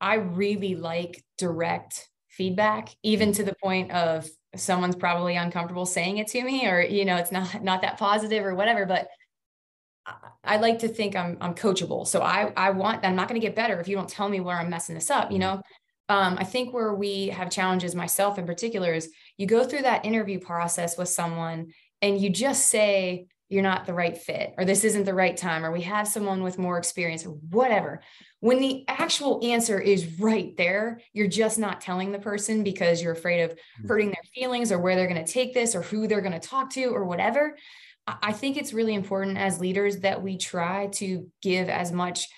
I 0.00 0.14
really 0.16 0.74
like 0.74 1.24
direct 1.38 2.08
feedback, 2.36 2.90
even 3.02 3.32
to 3.32 3.44
the 3.44 3.54
point 3.62 3.90
of 3.90 4.28
someone's 4.54 4.96
probably 4.96 5.36
uncomfortable 5.36 5.86
saying 5.86 6.18
it 6.18 6.28
to 6.28 6.42
me, 6.42 6.66
or 6.66 6.80
you 6.80 7.04
know, 7.04 7.16
it's 7.16 7.32
not 7.32 7.62
not 7.62 7.82
that 7.82 7.98
positive 7.98 8.44
or 8.44 8.54
whatever. 8.54 8.86
But 8.86 9.08
I, 10.44 10.58
like 10.58 10.78
to 10.80 10.88
think 10.88 11.16
I'm 11.16 11.36
I'm 11.40 11.54
coachable, 11.54 12.06
so 12.06 12.22
I 12.22 12.52
I 12.56 12.70
want 12.70 13.04
I'm 13.04 13.16
not 13.16 13.28
going 13.28 13.40
to 13.40 13.46
get 13.46 13.56
better 13.56 13.80
if 13.80 13.88
you 13.88 13.96
don't 13.96 14.08
tell 14.08 14.28
me 14.28 14.40
where 14.40 14.56
I'm 14.56 14.70
messing 14.70 14.94
this 14.94 15.10
up. 15.10 15.32
You 15.32 15.38
know, 15.38 15.62
um, 16.08 16.36
I 16.38 16.44
think 16.44 16.72
where 16.72 16.94
we 16.94 17.28
have 17.28 17.50
challenges, 17.50 17.94
myself 17.94 18.38
in 18.38 18.46
particular, 18.46 18.92
is 18.92 19.10
you 19.36 19.46
go 19.46 19.64
through 19.64 19.82
that 19.82 20.04
interview 20.04 20.38
process 20.38 20.96
with 20.96 21.08
someone 21.08 21.72
and 22.02 22.20
you 22.20 22.30
just 22.30 22.66
say 22.66 23.26
you're 23.48 23.62
not 23.62 23.86
the 23.86 23.94
right 23.94 24.16
fit 24.16 24.54
or 24.58 24.64
this 24.64 24.84
isn't 24.84 25.04
the 25.04 25.14
right 25.14 25.36
time 25.36 25.64
or 25.64 25.70
we 25.70 25.82
have 25.82 26.08
someone 26.08 26.42
with 26.42 26.58
more 26.58 26.78
experience 26.78 27.24
or 27.24 27.30
whatever. 27.30 28.02
When 28.40 28.58
the 28.58 28.84
actual 28.88 29.40
answer 29.44 29.80
is 29.80 30.18
right 30.18 30.56
there 30.56 31.00
you're 31.12 31.28
just 31.28 31.58
not 31.58 31.80
telling 31.80 32.12
the 32.12 32.18
person 32.18 32.64
because 32.64 33.02
you're 33.02 33.12
afraid 33.12 33.42
of 33.42 33.58
hmm. 33.80 33.88
hurting 33.88 34.08
their 34.08 34.24
feelings 34.34 34.72
or 34.72 34.78
where 34.78 34.96
they're 34.96 35.08
going 35.08 35.24
to 35.24 35.32
take 35.32 35.54
this 35.54 35.74
or 35.74 35.82
who 35.82 36.06
they're 36.06 36.20
going 36.20 36.38
to 36.38 36.48
talk 36.48 36.70
to 36.70 36.86
or 36.86 37.04
whatever. 37.04 37.56
I 38.06 38.32
think 38.32 38.56
it's 38.56 38.72
really 38.72 38.94
important 38.94 39.36
as 39.36 39.58
leaders 39.58 39.98
that 40.00 40.22
we 40.22 40.38
try 40.38 40.86
to 40.94 41.28
give 41.42 41.68
as 41.68 41.90
much 41.90 42.28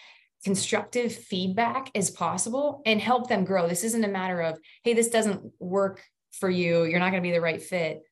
constructive 0.44 1.14
feedback 1.14 1.90
as 1.94 2.10
possible 2.10 2.80
and 2.86 3.00
help 3.00 3.28
them 3.28 3.44
grow. 3.44 3.68
This 3.68 3.84
isn't 3.84 4.04
a 4.04 4.08
matter 4.08 4.40
of 4.40 4.58
hey 4.82 4.94
this 4.94 5.08
doesn't 5.08 5.52
work 5.58 6.02
for 6.32 6.48
you. 6.48 6.84
You're 6.84 7.00
not 7.00 7.10
going 7.10 7.22
to 7.22 7.28
be 7.28 7.34
the 7.34 7.40
right 7.40 7.60
fit 7.60 8.02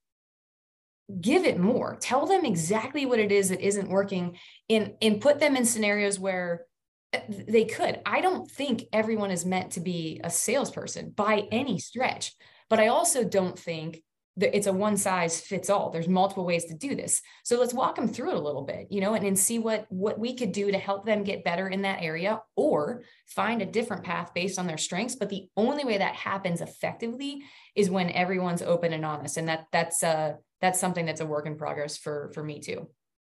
give 1.21 1.45
it 1.45 1.59
more. 1.59 1.97
Tell 2.01 2.27
them 2.27 2.45
exactly 2.45 3.07
what 3.07 3.19
it 3.19 3.31
is 3.33 3.51
that 3.51 3.61
isn't 3.61 3.89
working 3.89 4.39
and 4.69 4.95
and 5.01 5.21
put 5.21 5.39
them 5.39 5.57
in 5.57 5.65
scenarios 5.65 6.19
where 6.19 6.67
eh, 7.13 7.21
they 7.49 7.65
could. 7.65 8.01
I 8.05 8.21
don't 8.21 8.51
think 8.51 8.85
everyone 8.93 9.31
is 9.31 9.47
meant 9.47 9.73
to 9.73 9.81
be 9.81 10.21
a 10.25 10.31
salesperson 10.31 11.11
by 11.11 11.45
any 11.53 11.79
stretch 11.79 12.33
but 12.69 12.81
i 12.81 12.89
also 12.89 13.25
don't 13.25 13.59
think 13.59 14.03
that 14.39 14.55
it's 14.55 14.67
a 14.67 14.73
one 14.73 14.99
size 14.99 15.41
fits 15.41 15.71
all. 15.71 15.89
There's 15.89 16.09
multiple 16.09 16.45
ways 16.45 16.67
to 16.67 16.75
do 16.75 16.95
this. 16.95 17.23
So 17.43 17.59
let's 17.59 17.73
walk 17.73 17.97
them 17.97 18.07
through 18.07 18.33
it 18.33 18.37
a 18.37 18.41
little 18.41 18.65
bit 18.65 18.89
you 18.91 19.01
know 19.01 19.15
and, 19.15 19.27
and 19.27 19.39
see 19.39 19.59
what 19.59 19.87
what 19.89 20.19
we 20.19 20.35
could 20.35 20.53
do 20.53 20.71
to 20.71 20.79
help 20.79 21.07
them 21.07 21.25
get 21.25 21.45
better 21.45 21.69
in 21.69 21.83
that 21.83 22.03
area 22.03 22.43
or 22.55 23.03
find 23.27 23.63
a 23.63 23.67
different 23.67 24.05
path 24.05 24.35
based 24.35 24.59
on 24.59 24.67
their 24.67 24.77
strengths. 24.77 25.17
But 25.17 25.31
the 25.31 25.49
only 25.57 25.85
way 25.85 25.99
that 25.99 26.15
happens 26.15 26.61
effectively 26.61 27.43
is 27.75 27.89
when 27.89 28.11
everyone's 28.11 28.63
open 28.63 28.93
and 28.93 29.07
honest. 29.07 29.39
And 29.39 29.49
that 29.49 29.67
that's 29.73 30.03
uh 30.03 30.35
that's 30.61 30.81
something 30.81 31.07
that's 31.07 31.21
a 31.21 31.27
work 31.27 31.47
in 31.47 31.57
progress 31.57 31.97
for 31.97 32.31
for 32.35 32.43
me 32.43 32.61
too 32.61 32.89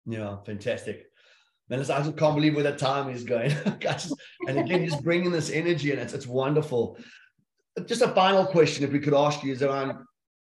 yeah 0.06 0.37
fantastic 0.44 1.06
Man, 1.70 1.80
I 1.80 1.82
just 1.82 2.16
can't 2.18 2.34
believe 2.34 2.54
where 2.54 2.64
that 2.64 2.78
time 2.78 3.08
is 3.08 3.24
going. 3.24 3.50
and 4.48 4.58
again, 4.58 4.84
just 4.87 5.02
bringing 5.02 5.30
this 5.30 5.50
energy 5.50 5.92
and 5.92 6.00
it's, 6.00 6.12
it's 6.12 6.26
wonderful. 6.26 6.98
Just 7.87 8.02
a 8.02 8.08
final 8.08 8.44
question, 8.44 8.84
if 8.84 8.92
we 8.92 9.00
could 9.00 9.14
ask 9.14 9.42
you, 9.42 9.52
is 9.52 9.62
around 9.62 9.96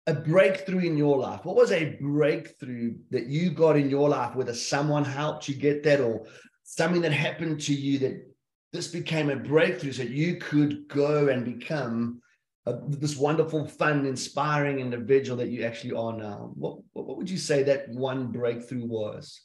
a 0.07 0.14
breakthrough 0.14 0.81
in 0.81 0.96
your 0.96 1.18
life. 1.18 1.44
What 1.44 1.57
was 1.57 1.72
a 1.72 1.96
breakthrough 2.00 2.96
that 3.11 3.27
you 3.27 3.50
got 3.50 3.77
in 3.77 3.90
your 3.90 4.09
life, 4.09 4.35
whether 4.35 4.55
someone 4.55 5.05
helped 5.05 5.46
you 5.46 5.55
get 5.55 5.83
that 5.83 6.00
or 6.00 6.27
something 6.64 7.03
that 7.03 7.12
happened 7.12 7.61
to 7.62 7.74
you 7.74 7.98
that 7.98 8.27
this 8.72 8.88
became 8.88 9.29
a 9.29 9.37
breakthrough 9.37 9.92
so 9.92 10.03
you 10.03 10.37
could 10.37 10.88
go 10.88 11.29
and 11.29 11.44
become 11.44 12.20
a, 12.66 12.74
this 12.88 13.16
wonderful, 13.16 13.66
fun, 13.66 14.07
inspiring 14.07 14.81
individual 14.81 15.37
that 15.38 15.48
you 15.48 15.64
actually 15.64 15.92
are 15.92 16.16
now. 16.16 16.53
What, 16.55 16.79
what 16.92 17.16
would 17.16 17.31
you 17.31 17.38
say 17.38 17.62
that 17.64 17.88
one 17.90 18.29
breakthrough 18.29 18.87
was? 18.87 19.42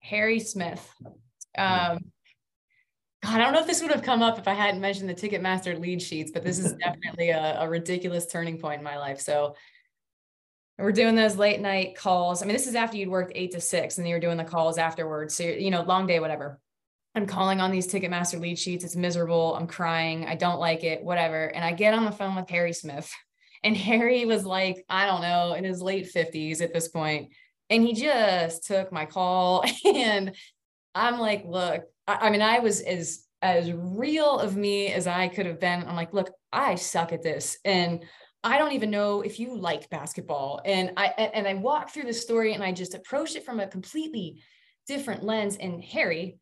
Harry 0.00 0.40
Smith. 0.40 0.88
Um, 1.56 1.98
God, 3.22 3.34
I 3.34 3.38
don't 3.38 3.52
know 3.52 3.60
if 3.60 3.66
this 3.66 3.82
would 3.82 3.90
have 3.90 4.02
come 4.02 4.22
up 4.22 4.38
if 4.38 4.46
I 4.46 4.54
hadn't 4.54 4.80
mentioned 4.80 5.08
the 5.08 5.14
Ticketmaster 5.14 5.78
lead 5.78 6.02
sheets, 6.02 6.30
but 6.30 6.44
this 6.44 6.58
is 6.58 6.72
definitely 6.84 7.30
a, 7.30 7.60
a 7.60 7.68
ridiculous 7.68 8.26
turning 8.26 8.58
point 8.58 8.78
in 8.78 8.84
my 8.84 8.98
life. 8.98 9.20
So 9.20 9.54
we're 10.78 10.92
doing 10.92 11.14
those 11.14 11.36
late 11.36 11.60
night 11.60 11.96
calls. 11.96 12.42
I 12.42 12.46
mean, 12.46 12.54
this 12.54 12.66
is 12.66 12.74
after 12.74 12.96
you'd 12.96 13.08
worked 13.08 13.32
eight 13.34 13.52
to 13.52 13.60
six 13.60 13.98
and 13.98 14.06
you're 14.06 14.20
doing 14.20 14.36
the 14.36 14.44
calls 14.44 14.76
afterwards. 14.76 15.34
So, 15.34 15.44
you 15.44 15.70
know, 15.70 15.82
long 15.82 16.06
day, 16.06 16.20
whatever. 16.20 16.60
I'm 17.16 17.26
calling 17.26 17.62
on 17.62 17.70
these 17.70 17.90
Ticketmaster 17.90 18.38
lead 18.38 18.58
sheets. 18.58 18.84
It's 18.84 18.94
miserable. 18.94 19.56
I'm 19.56 19.66
crying. 19.66 20.26
I 20.26 20.34
don't 20.34 20.60
like 20.60 20.84
it, 20.84 21.02
whatever. 21.02 21.46
And 21.46 21.64
I 21.64 21.72
get 21.72 21.94
on 21.94 22.04
the 22.04 22.12
phone 22.12 22.36
with 22.36 22.48
Harry 22.50 22.72
Smith. 22.72 23.10
And 23.64 23.76
Harry 23.76 24.26
was 24.26 24.44
like, 24.44 24.84
I 24.88 25.06
don't 25.06 25.22
know, 25.22 25.54
in 25.54 25.64
his 25.64 25.82
late 25.82 26.12
50s 26.14 26.60
at 26.60 26.72
this 26.72 26.88
point. 26.88 27.32
And 27.68 27.82
he 27.82 27.94
just 27.94 28.64
took 28.64 28.92
my 28.92 29.06
call. 29.06 29.64
And 29.84 30.36
I'm 30.94 31.18
like, 31.18 31.44
look, 31.46 31.82
I, 32.06 32.14
I 32.14 32.30
mean, 32.30 32.42
I 32.42 32.60
was 32.60 32.80
as 32.82 33.24
as 33.42 33.72
real 33.72 34.38
of 34.38 34.56
me 34.56 34.92
as 34.92 35.06
I 35.06 35.28
could 35.28 35.46
have 35.46 35.58
been. 35.58 35.82
I'm 35.82 35.96
like, 35.96 36.12
look, 36.12 36.30
I 36.52 36.74
suck 36.76 37.12
at 37.12 37.22
this. 37.22 37.58
And 37.64 38.04
I 38.44 38.58
don't 38.58 38.72
even 38.72 38.90
know 38.90 39.22
if 39.22 39.40
you 39.40 39.56
like 39.56 39.90
basketball. 39.90 40.60
And 40.64 40.92
I 40.96 41.06
and 41.06 41.48
I 41.48 41.54
walk 41.54 41.90
through 41.90 42.04
the 42.04 42.12
story 42.12 42.52
and 42.52 42.62
I 42.62 42.72
just 42.72 42.94
approach 42.94 43.34
it 43.36 43.44
from 43.44 43.58
a 43.58 43.66
completely 43.66 44.42
different 44.86 45.24
lens. 45.24 45.56
And 45.56 45.82
Harry, 45.82 46.38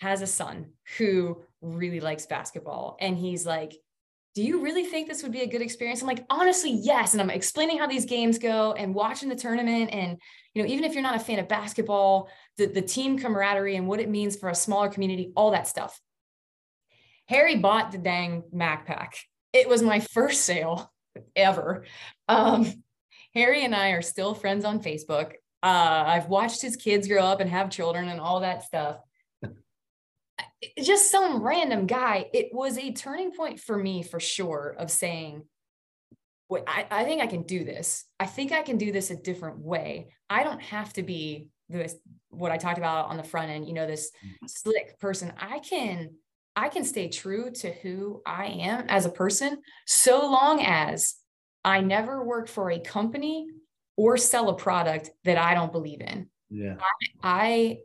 has 0.00 0.22
a 0.22 0.26
son 0.26 0.72
who 0.96 1.42
really 1.60 2.00
likes 2.00 2.26
basketball. 2.26 2.96
And 3.00 3.16
he's 3.16 3.44
like, 3.44 3.74
do 4.34 4.42
you 4.42 4.62
really 4.62 4.84
think 4.84 5.08
this 5.08 5.22
would 5.22 5.32
be 5.32 5.40
a 5.40 5.48
good 5.48 5.62
experience? 5.62 6.00
I'm 6.00 6.06
like, 6.06 6.24
honestly, 6.30 6.70
yes. 6.70 7.12
And 7.12 7.20
I'm 7.20 7.30
explaining 7.30 7.78
how 7.78 7.88
these 7.88 8.04
games 8.04 8.38
go 8.38 8.72
and 8.72 8.94
watching 8.94 9.28
the 9.28 9.34
tournament. 9.34 9.90
And, 9.92 10.16
you 10.54 10.62
know, 10.62 10.68
even 10.68 10.84
if 10.84 10.92
you're 10.92 11.02
not 11.02 11.16
a 11.16 11.20
fan 11.20 11.40
of 11.40 11.48
basketball, 11.48 12.28
the, 12.56 12.66
the 12.66 12.82
team 12.82 13.18
camaraderie 13.18 13.74
and 13.74 13.88
what 13.88 14.00
it 14.00 14.08
means 14.08 14.36
for 14.36 14.48
a 14.48 14.54
smaller 14.54 14.88
community, 14.88 15.32
all 15.34 15.50
that 15.50 15.66
stuff. 15.66 16.00
Harry 17.26 17.56
bought 17.56 17.90
the 17.90 17.98
dang 17.98 18.44
Mac 18.52 18.86
pack. 18.86 19.16
It 19.52 19.68
was 19.68 19.82
my 19.82 20.00
first 20.00 20.42
sale 20.42 20.92
ever. 21.34 21.84
Um, 22.28 22.84
Harry 23.34 23.64
and 23.64 23.74
I 23.74 23.90
are 23.90 24.02
still 24.02 24.34
friends 24.34 24.64
on 24.64 24.80
Facebook. 24.80 25.32
Uh, 25.62 26.04
I've 26.06 26.28
watched 26.28 26.62
his 26.62 26.76
kids 26.76 27.08
grow 27.08 27.24
up 27.24 27.40
and 27.40 27.50
have 27.50 27.70
children 27.70 28.08
and 28.08 28.20
all 28.20 28.40
that 28.40 28.62
stuff 28.62 29.00
just 30.82 31.10
some 31.10 31.42
random 31.42 31.86
guy. 31.86 32.26
It 32.32 32.48
was 32.52 32.78
a 32.78 32.92
turning 32.92 33.32
point 33.32 33.60
for 33.60 33.76
me 33.76 34.02
for 34.02 34.20
sure 34.20 34.76
of 34.78 34.90
saying, 34.90 35.44
Wait, 36.50 36.64
I, 36.66 36.86
I 36.90 37.04
think 37.04 37.20
I 37.20 37.26
can 37.26 37.42
do 37.42 37.62
this. 37.62 38.06
I 38.18 38.24
think 38.24 38.52
I 38.52 38.62
can 38.62 38.78
do 38.78 38.90
this 38.90 39.10
a 39.10 39.16
different 39.16 39.58
way. 39.58 40.08
I 40.30 40.44
don't 40.44 40.62
have 40.62 40.94
to 40.94 41.02
be 41.02 41.48
this 41.68 41.94
what 42.30 42.52
I 42.52 42.56
talked 42.56 42.78
about 42.78 43.08
on 43.08 43.16
the 43.16 43.22
front 43.22 43.50
end, 43.50 43.66
you 43.66 43.74
know, 43.74 43.86
this 43.86 44.10
mm-hmm. 44.24 44.46
slick 44.46 44.98
person, 44.98 45.32
I 45.38 45.58
can 45.58 46.10
I 46.56 46.68
can 46.68 46.84
stay 46.84 47.08
true 47.08 47.52
to 47.52 47.72
who 47.72 48.20
I 48.26 48.46
am 48.46 48.86
as 48.88 49.06
a 49.06 49.10
person 49.10 49.58
so 49.86 50.28
long 50.28 50.60
as 50.60 51.14
I 51.64 51.80
never 51.82 52.24
work 52.24 52.48
for 52.48 52.70
a 52.70 52.80
company 52.80 53.46
or 53.96 54.16
sell 54.16 54.48
a 54.48 54.56
product 54.56 55.10
that 55.24 55.38
I 55.38 55.54
don't 55.54 55.70
believe 55.70 56.00
in. 56.00 56.28
Yeah. 56.50 56.74
I, 57.22 57.22
I 57.22 57.78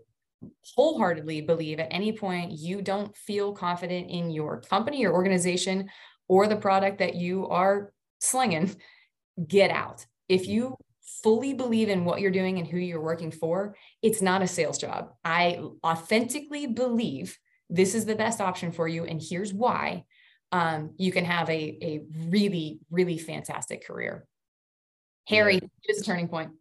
wholeheartedly 0.75 1.41
believe 1.41 1.79
at 1.79 1.87
any 1.91 2.11
point 2.11 2.51
you 2.51 2.81
don't 2.81 3.15
feel 3.15 3.53
confident 3.53 4.09
in 4.09 4.29
your 4.29 4.61
company, 4.61 4.99
your 5.01 5.13
organization, 5.13 5.89
or 6.27 6.47
the 6.47 6.55
product 6.55 6.99
that 6.99 7.15
you 7.15 7.47
are 7.47 7.93
slinging, 8.19 8.75
get 9.47 9.71
out. 9.71 10.05
If 10.29 10.47
you 10.47 10.77
fully 11.21 11.53
believe 11.53 11.89
in 11.89 12.05
what 12.05 12.21
you're 12.21 12.31
doing 12.31 12.57
and 12.59 12.67
who 12.67 12.77
you're 12.77 13.01
working 13.01 13.31
for, 13.31 13.75
it's 14.01 14.21
not 14.21 14.41
a 14.41 14.47
sales 14.47 14.77
job. 14.77 15.11
I 15.23 15.61
authentically 15.83 16.67
believe 16.67 17.37
this 17.69 17.95
is 17.95 18.05
the 18.05 18.15
best 18.15 18.41
option 18.41 18.71
for 18.71 18.87
you, 18.87 19.05
and 19.05 19.21
here's 19.21 19.53
why. 19.53 20.05
Um, 20.51 20.91
you 20.97 21.11
can 21.11 21.25
have 21.25 21.49
a, 21.49 21.77
a 21.81 22.01
really, 22.29 22.79
really 22.91 23.17
fantastic 23.17 23.87
career. 23.87 24.27
Harry, 25.27 25.55
yeah. 25.55 25.67
is 25.89 26.01
a 26.01 26.03
turning 26.03 26.27
point. 26.27 26.51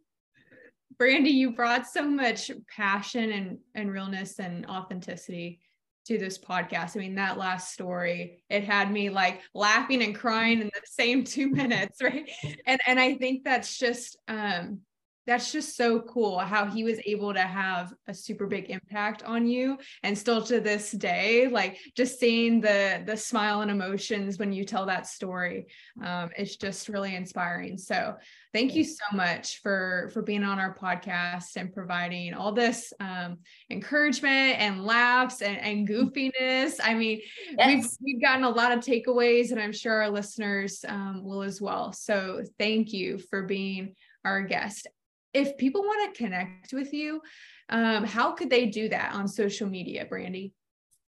Brandy, 0.97 1.31
you 1.31 1.51
brought 1.51 1.87
so 1.87 2.03
much 2.03 2.51
passion 2.75 3.31
and, 3.31 3.57
and 3.75 3.91
realness 3.91 4.39
and 4.39 4.65
authenticity 4.65 5.59
to 6.05 6.17
this 6.17 6.37
podcast. 6.37 6.95
I 6.95 6.99
mean, 6.99 7.15
that 7.15 7.37
last 7.37 7.73
story, 7.73 8.43
it 8.49 8.63
had 8.63 8.91
me 8.91 9.09
like 9.09 9.41
laughing 9.53 10.03
and 10.03 10.15
crying 10.15 10.61
in 10.61 10.67
the 10.67 10.81
same 10.85 11.23
two 11.23 11.49
minutes, 11.49 12.01
right? 12.01 12.29
And 12.65 12.81
and 12.85 12.99
I 12.99 13.15
think 13.15 13.43
that's 13.43 13.77
just 13.77 14.17
um 14.27 14.81
that's 15.25 15.51
just 15.51 15.75
so 15.75 16.01
cool 16.01 16.39
how 16.39 16.65
he 16.65 16.83
was 16.83 16.99
able 17.05 17.33
to 17.33 17.41
have 17.41 17.93
a 18.07 18.13
super 18.13 18.47
big 18.47 18.69
impact 18.69 19.23
on 19.23 19.47
you 19.47 19.77
and 20.03 20.17
still 20.17 20.41
to 20.41 20.59
this 20.59 20.91
day 20.91 21.47
like 21.47 21.77
just 21.95 22.19
seeing 22.19 22.59
the 22.61 23.03
the 23.05 23.15
smile 23.15 23.61
and 23.61 23.71
emotions 23.71 24.37
when 24.37 24.51
you 24.51 24.63
tell 24.65 24.85
that 24.85 25.07
story 25.07 25.67
um, 26.03 26.29
it's 26.37 26.55
just 26.55 26.89
really 26.89 27.15
inspiring. 27.15 27.77
So 27.77 28.15
thank 28.51 28.75
you 28.75 28.83
so 28.83 29.03
much 29.13 29.61
for 29.61 30.09
for 30.13 30.21
being 30.21 30.43
on 30.43 30.59
our 30.59 30.75
podcast 30.75 31.55
and 31.55 31.73
providing 31.73 32.33
all 32.33 32.51
this 32.51 32.93
um, 32.99 33.37
encouragement 33.69 34.59
and 34.59 34.83
laughs 34.83 35.41
and, 35.41 35.57
and 35.57 35.87
goofiness. 35.87 36.79
I 36.83 36.93
mean 36.93 37.21
yes. 37.57 37.67
we've 37.67 38.15
we've 38.15 38.21
gotten 38.21 38.43
a 38.43 38.49
lot 38.49 38.71
of 38.71 38.79
takeaways 38.79 39.51
and 39.51 39.59
i'm 39.59 39.73
sure 39.73 40.03
our 40.03 40.09
listeners 40.09 40.83
um, 40.87 41.23
will 41.23 41.43
as 41.43 41.61
well. 41.61 41.93
So 41.93 42.43
thank 42.59 42.93
you 42.93 43.19
for 43.29 43.43
being 43.43 43.95
our 44.25 44.41
guest 44.41 44.87
if 45.33 45.57
people 45.57 45.81
want 45.81 46.13
to 46.13 46.23
connect 46.23 46.73
with 46.73 46.93
you, 46.93 47.21
um, 47.69 48.03
how 48.03 48.33
could 48.33 48.49
they 48.49 48.67
do 48.67 48.89
that 48.89 49.13
on 49.13 49.27
social 49.27 49.67
media, 49.67 50.05
Brandy? 50.05 50.53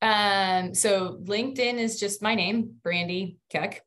Um, 0.03 0.75
so 0.75 1.19
LinkedIn 1.25 1.75
is 1.75 2.01
just 2.01 2.23
my 2.23 2.35
name, 2.35 2.75
Brandy 2.83 3.39
Keck, 3.51 3.83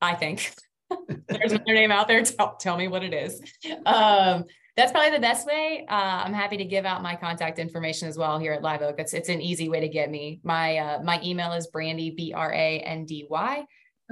I 0.00 0.14
think. 0.14 0.52
There's 1.28 1.52
another 1.52 1.74
name 1.74 1.90
out 1.90 2.08
there. 2.08 2.22
Tell, 2.22 2.56
tell 2.56 2.76
me 2.76 2.88
what 2.88 3.02
it 3.02 3.14
is. 3.14 3.40
Um, 3.86 4.44
that's 4.76 4.90
probably 4.90 5.10
the 5.10 5.20
best 5.20 5.46
way. 5.46 5.86
Uh, 5.88 5.94
I'm 6.24 6.32
happy 6.32 6.56
to 6.56 6.64
give 6.64 6.84
out 6.84 7.02
my 7.02 7.14
contact 7.14 7.58
information 7.58 8.08
as 8.08 8.18
well 8.18 8.38
here 8.38 8.52
at 8.52 8.62
Live 8.62 8.82
Oak. 8.82 8.96
It's 8.98 9.14
it's 9.14 9.28
an 9.28 9.40
easy 9.40 9.68
way 9.68 9.80
to 9.80 9.88
get 9.88 10.10
me. 10.10 10.40
My 10.42 10.78
uh, 10.78 11.02
my 11.02 11.20
email 11.22 11.52
is 11.52 11.68
Brandy 11.68 12.10
B 12.10 12.32
R 12.34 12.52
A 12.52 12.80
N 12.80 13.04
D 13.04 13.26
Y 13.30 13.58
okay. 13.58 13.66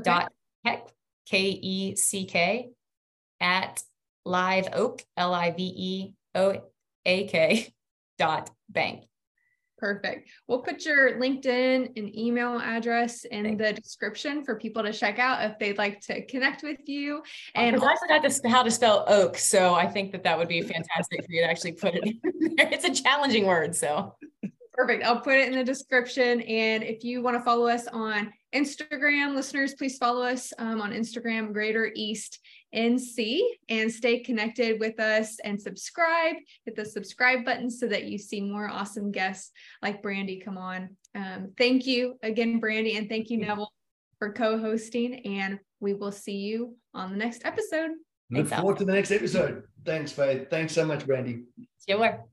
dot 0.05 0.33
Keck 0.65 0.87
K 1.27 1.41
E 1.41 1.97
C 1.97 2.27
K 2.27 2.71
at 3.41 3.83
live 4.25 4.69
oak, 4.73 5.03
L 5.17 5.35
I 5.35 5.51
V 5.51 5.63
E 5.63 6.15
O 6.35 6.63
A 7.05 7.27
K 7.27 7.73
dot 8.19 8.51
bank. 8.69 9.05
Perfect. 9.79 10.31
We'll 10.47 10.61
put 10.61 10.85
your 10.85 11.19
LinkedIn 11.19 11.97
and 11.97 12.17
email 12.17 12.57
address 12.61 13.25
in 13.25 13.43
Thanks. 13.43 13.61
the 13.61 13.73
description 13.73 14.45
for 14.45 14.55
people 14.55 14.81
to 14.85 14.93
check 14.93 15.19
out 15.19 15.45
if 15.45 15.59
they'd 15.59 15.77
like 15.77 16.01
to 16.03 16.25
connect 16.27 16.63
with 16.63 16.79
you. 16.87 17.21
And 17.57 17.75
also, 17.75 17.89
I 17.89 17.97
forgot 17.97 18.31
to, 18.31 18.49
how 18.49 18.63
to 18.63 18.71
spell 18.71 19.05
oak, 19.09 19.37
so 19.37 19.75
I 19.75 19.89
think 19.89 20.13
that 20.13 20.23
that 20.23 20.39
would 20.39 20.47
be 20.47 20.63
fantastic 20.63 21.25
for 21.25 21.33
you 21.33 21.43
to 21.43 21.51
actually 21.51 21.73
put 21.73 21.97
it 21.97 22.05
in 22.07 22.21
there. 22.57 22.69
It's 22.71 22.85
a 22.85 22.95
challenging 23.03 23.45
word, 23.45 23.75
so 23.75 24.15
perfect. 24.75 25.05
I'll 25.05 25.21
put 25.21 25.35
it 25.35 25.49
in 25.49 25.55
the 25.55 25.65
description. 25.65 26.41
And 26.43 26.83
if 26.83 27.05
you 27.05 27.23
want 27.23 27.37
to 27.37 27.43
follow 27.43 27.67
us 27.67 27.87
on 27.89 28.33
Instagram, 28.55 29.35
listeners, 29.35 29.75
please 29.75 29.99
follow 29.99 30.23
us 30.23 30.53
um, 30.59 30.81
on 30.81 30.93
Instagram, 30.93 31.53
Greater 31.53 31.91
East 31.95 32.39
NC 32.75 33.41
and 33.69 33.93
stay 33.93 34.21
connected 34.21 34.81
with 34.81 34.99
us 34.99 35.39
and 35.45 35.61
subscribe. 35.61 36.37
Hit 36.65 36.77
the 36.77 36.85
subscribe 36.85 37.45
button 37.45 37.71
so 37.71 37.87
that 37.87 38.05
you 38.05 38.19
see 38.19 38.41
more 38.41 38.69
awesome 38.69 39.13
guests 39.13 39.53
like 39.83 40.03
Brandy 40.03 40.41
come 40.41 40.59
on. 40.59 40.97
Um, 41.15 41.53
thank 41.59 41.87
you 41.87 42.19
again, 42.23 42.61
Brandy, 42.61 42.97
and 42.97 43.09
thank 43.09 43.31
you, 43.31 43.39
Neville, 43.39 43.73
for 44.19 44.33
co 44.33 44.59
hosting. 44.59 45.27
And 45.27 45.59
we 45.81 45.95
will 45.95 46.13
see 46.13 46.37
you 46.37 46.77
on 46.95 47.11
the 47.11 47.19
next 47.19 47.43
episode. 47.45 47.91
Look 48.31 48.49
Thanks, 48.49 48.61
forward 48.61 48.79
to 48.79 48.85
the 48.87 48.93
next 48.93 49.11
episode. 49.11 49.65
Thanks, 49.85 50.13
Faith. 50.13 50.49
Thanks 50.49 50.73
so 50.73 50.87
much, 50.87 51.07
Brandy. 51.07 51.43
Sure. 51.87 52.25